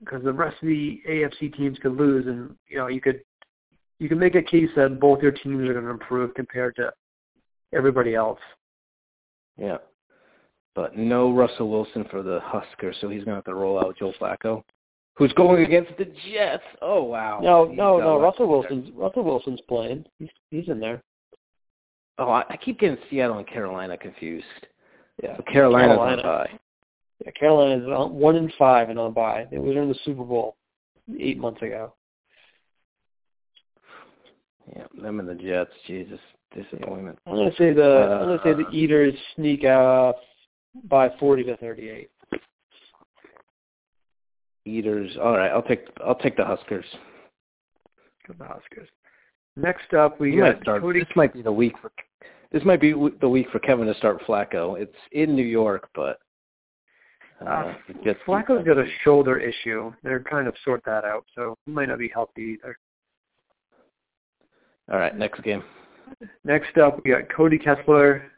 [0.00, 3.20] because the rest of the AFC teams could lose, and you know, you could
[4.00, 6.92] you can make a case that both your teams are going to improve compared to
[7.72, 8.40] everybody else.
[9.56, 9.78] Yeah.
[10.76, 13.96] But no Russell Wilson for the Huskers, so he's going to have to roll out
[13.98, 14.62] Joe Flacco,
[15.14, 16.62] who's going against the Jets.
[16.82, 17.40] Oh wow!
[17.42, 18.20] No, no, no.
[18.20, 20.04] Russell Wilson's Russell Wilson's playing.
[20.18, 21.02] He's he's in there.
[22.18, 24.44] Oh, I, I keep getting Seattle and Carolina confused.
[25.22, 26.22] Yeah, so Carolina's Carolina.
[26.22, 26.58] on bye.
[27.24, 29.46] Yeah, Carolina's one in five and on bye.
[29.50, 30.56] They were in the Super Bowl
[31.18, 31.94] eight months ago.
[34.74, 35.70] Yeah, them and the Jets.
[35.86, 36.20] Jesus,
[36.54, 37.18] disappointment.
[37.26, 40.16] I'm gonna say the uh, I'm gonna say the Eaters sneak out
[40.84, 42.10] by forty to thirty eight.
[44.64, 45.16] Eaters.
[45.22, 46.84] All right, I'll take I'll take the Huskers.
[48.26, 48.88] The Huskers.
[49.56, 51.00] Next up, we got start, Cody.
[51.00, 51.92] This might be the week for
[52.52, 54.78] this might be the week for Kevin to start Flacco.
[54.80, 56.18] It's in New York, but
[57.40, 57.74] uh, uh,
[58.26, 59.92] Flacco's got a shoulder issue.
[60.02, 62.76] They're trying to sort that out, so he might not be healthy either.
[64.92, 65.62] All right, next game.
[66.44, 68.30] Next up, we got Cody Kessler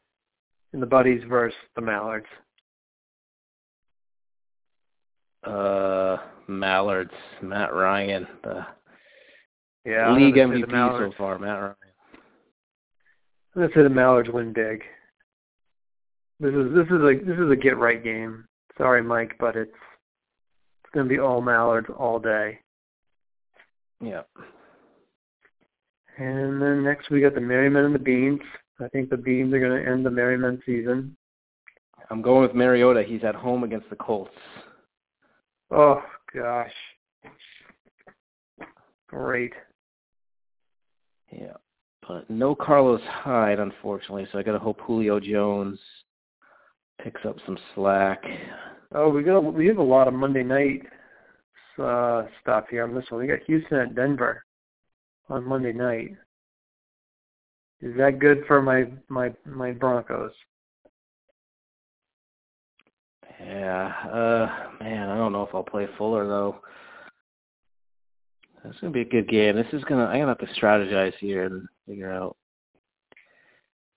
[0.73, 2.27] and the Buddies versus the Mallards.
[5.45, 6.17] Uh,
[6.47, 7.13] Mallards,
[7.43, 8.67] Matt Ryan, the
[9.85, 11.75] yeah, league MVP so far, Matt Ryan.
[13.55, 14.83] I'm gonna say the Mallards win big.
[16.41, 18.45] This is this is a this is a get right game.
[18.77, 22.61] Sorry, Mike, but it's it's gonna be all Mallards all day.
[24.01, 24.23] Yeah.
[26.19, 28.41] And then next we got the Merrymen and the Beans.
[28.81, 31.17] I think the Beans are going to end the Merrymen season.
[32.11, 33.03] I'm going with Mariota.
[33.03, 34.31] He's at home against the Colts.
[35.71, 36.03] Oh
[36.35, 36.73] gosh.
[39.09, 39.53] Great.
[41.31, 41.55] Yeah.
[42.07, 45.79] But no Carlos Hyde, unfortunately, so I gotta hope Julio Jones
[47.03, 48.23] picks up some slack.
[48.95, 50.83] Oh, we got we have a lot of Monday night
[51.79, 53.21] uh, stuff here on this one.
[53.21, 54.43] We got Houston at Denver
[55.29, 56.17] on Monday night.
[57.81, 60.33] Is that good for my my my Broncos?
[63.41, 66.61] Yeah, uh man, I don't know if I'll play Fuller though.
[68.65, 69.55] It's gonna be a good game.
[69.55, 72.37] This is gonna I'm gonna have to strategize here and figure out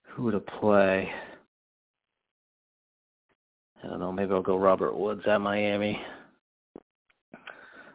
[0.04, 1.10] who to play.
[3.82, 6.00] I don't know, maybe I'll go Robert Woods at Miami.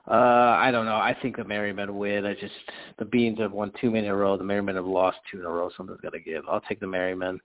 [0.09, 0.95] Uh, I don't know.
[0.95, 2.25] I think the Merrymen win.
[2.25, 2.53] I just
[2.97, 4.37] the Beans have won two in a row.
[4.37, 5.69] The Merrymen have lost two in a row.
[5.75, 6.43] Something's got to give.
[6.49, 7.39] I'll take the Merrymen.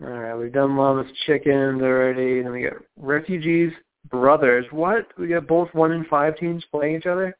[0.00, 2.42] All right, we've done Mama's Chickens already.
[2.42, 3.72] Then we got Refugees
[4.10, 4.66] Brothers.
[4.72, 5.06] What?
[5.16, 7.36] We got both one and five teams playing each other.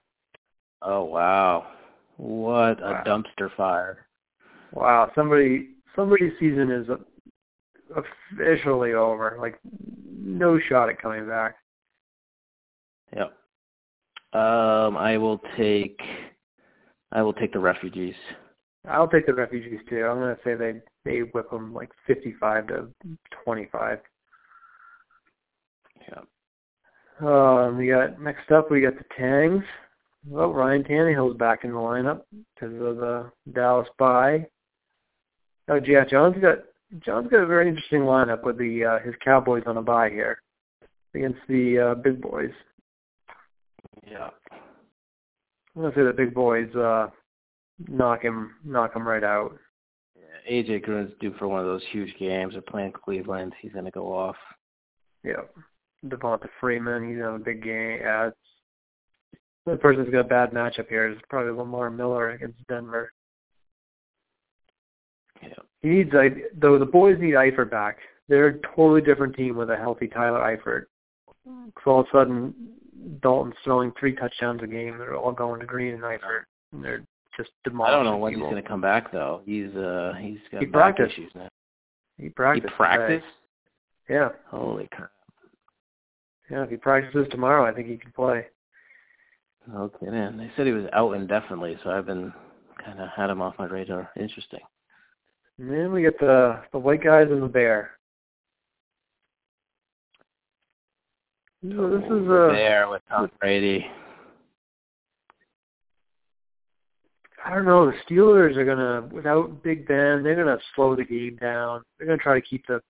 [0.81, 1.67] Oh wow!
[2.17, 3.03] What a wow.
[3.05, 4.07] dumpster fire!
[4.73, 6.87] Wow, somebody somebody's season is
[7.97, 9.37] officially over.
[9.41, 9.59] Like
[10.17, 11.57] no shot at coming back.
[13.17, 13.37] Yep.
[14.35, 16.01] Um, I will take.
[17.13, 18.15] I will take the refugees.
[18.89, 20.05] I'll take the refugees too.
[20.05, 22.89] I'm gonna say they they whip them like 55 to
[23.45, 23.99] 25.
[26.09, 26.21] Yeah.
[27.21, 28.71] Um, we got next up.
[28.71, 29.63] We got the Tangs.
[30.27, 34.47] Well, Ryan Tannehill's back in the lineup because of the Dallas bye.
[35.69, 36.59] Oh, yeah, John's got
[37.01, 40.41] John's got a very interesting lineup with the uh, his Cowboys on a bye here
[41.15, 42.51] against the uh, big boys.
[44.11, 44.31] Yeah.
[45.77, 47.09] I'm gonna say the big boys uh,
[47.89, 49.57] knock him knock him right out.
[50.17, 52.53] Yeah, AJ Green's due for one of those huge games.
[52.53, 53.55] They're playing Cleveland.
[53.61, 54.37] He's gonna go off.
[55.25, 55.43] Yeah.
[56.07, 57.99] Devonta Freeman, he's on a big game.
[58.01, 58.37] Yeah, it's,
[59.67, 63.11] the person's got a bad matchup here is probably Lamar Miller against Denver.
[65.43, 65.49] Yeah.
[65.81, 66.11] He needs
[66.59, 67.99] though the boys need Eifert back.
[68.29, 70.85] They're a totally different team with a healthy Tyler Eifert.
[71.87, 72.55] All of a sudden
[73.23, 74.99] Dalton's throwing three touchdowns a game.
[74.99, 76.05] They're all going to Green and.
[76.73, 77.05] And they're
[77.37, 78.47] just demolishing I don't know when people.
[78.47, 79.43] he's going to come back though.
[79.45, 81.19] He's uh he's got he back practiced.
[81.19, 81.49] issues now.
[82.19, 82.71] He practiced.
[82.71, 83.25] He practiced.
[84.07, 84.19] Today.
[84.21, 84.29] Yeah.
[84.49, 85.11] Holy crap.
[86.51, 88.47] Yeah, if he practices tomorrow, I think he can play.
[89.75, 90.37] Okay, man.
[90.37, 92.33] They said he was out indefinitely, so I've been
[92.85, 94.11] kind of had him off my radar.
[94.19, 94.61] Interesting.
[95.59, 97.93] And then we get the the white guys and the bear.
[101.71, 103.87] So this is a uh, there with Tom Brady.
[107.43, 107.87] I don't know.
[107.87, 111.83] The Steelers are gonna, without Big Ben, they're gonna slow the game down.
[111.97, 112.83] They're gonna try to keep the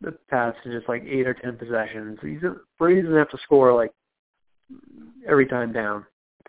[0.00, 2.18] the pass to just like eight or ten possessions.
[2.20, 2.40] He's
[2.80, 3.92] Brady's gonna have to score like
[5.28, 6.04] every time down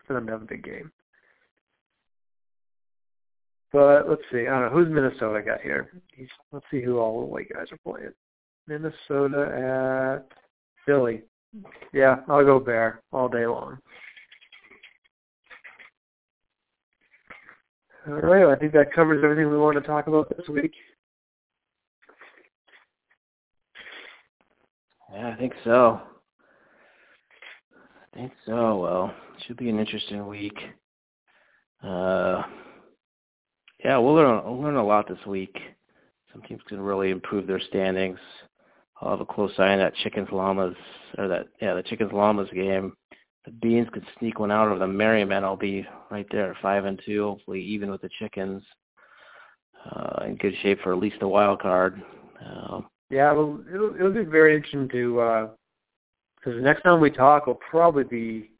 [0.07, 0.91] for them to have a big game.
[3.71, 4.47] But let's see.
[4.47, 5.91] I don't know who's Minnesota got here.
[6.15, 8.13] He's, let's see who all the white guys are playing.
[8.67, 10.27] Minnesota at
[10.89, 11.21] Philly.
[11.93, 13.77] Yeah, I'll go Bear all day long.
[18.07, 20.73] All right, I think that covers everything we want to talk about this week.
[25.13, 26.01] Yeah, I think so.
[27.75, 28.77] I think so.
[28.79, 30.57] Well, it should be an interesting week.
[31.83, 32.41] Uh,
[33.85, 35.55] yeah, we'll learn we'll learn a lot this week.
[36.33, 38.17] Some teams can really improve their standings.
[39.01, 40.75] I'll have a close eye on that chickens llamas
[41.17, 42.93] or that yeah the chickens llamas game.
[43.45, 45.43] The beans could sneak one out of the Merrymen.
[45.43, 48.63] I'll be right there five and two, hopefully even with the chickens.
[49.85, 52.03] Uh, in good shape for at least a wild card.
[52.45, 55.49] Uh, yeah, well, it'll it'll be very interesting to
[56.35, 58.51] because the next time we talk will probably be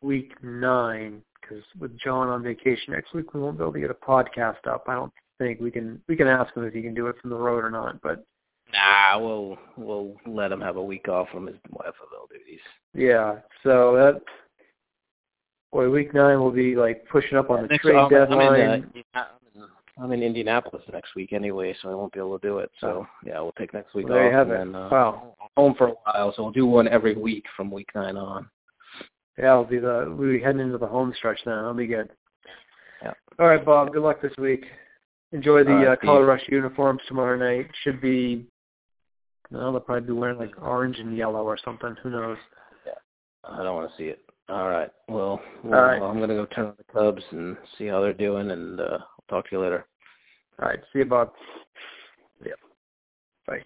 [0.00, 1.22] week nine.
[1.40, 4.66] Because with John on vacation next week, we won't be able to get a podcast
[4.66, 4.84] up.
[4.88, 6.00] I don't think we can.
[6.08, 8.24] We can ask him if he can do it from the road or not, but
[8.74, 12.60] Nah, we'll we'll let him have a week off from his FFL duties.
[12.92, 14.20] Yeah, so that
[15.72, 18.70] boy, week nine will be like pushing up on the Next, trade I'm, deadline.
[18.70, 19.24] I'm in, uh,
[20.02, 22.70] I'm in Indianapolis next week anyway, so I won't be able to do it.
[22.80, 25.36] So yeah, we'll take next week Well, off have and then uh, Wow.
[25.56, 26.32] home for a while.
[26.34, 28.48] So we'll do one every week from week nine on.
[29.38, 31.54] Yeah, it'll be the we'll be heading into the home stretch then.
[31.54, 32.10] That'll be good.
[33.02, 33.12] Yeah.
[33.38, 33.92] All right, Bob.
[33.92, 34.64] Good luck this week.
[35.32, 37.68] Enjoy the right, uh, Color Rush uniforms tomorrow night.
[37.82, 38.46] Should be.
[39.50, 41.94] No, they'll probably be wearing like orange and yellow or something.
[42.02, 42.38] Who knows?
[42.86, 42.92] Yeah.
[43.44, 44.20] I don't want to see it.
[44.48, 44.90] All right.
[45.08, 46.02] Well, well All right.
[46.02, 49.24] I'm gonna go turn on the Cubs and see how they're doing, and uh, I'll
[49.28, 49.86] talk to you later.
[50.60, 50.80] All right.
[50.92, 51.32] See you, Bob.
[52.44, 52.52] Yeah.
[53.46, 53.60] Bye.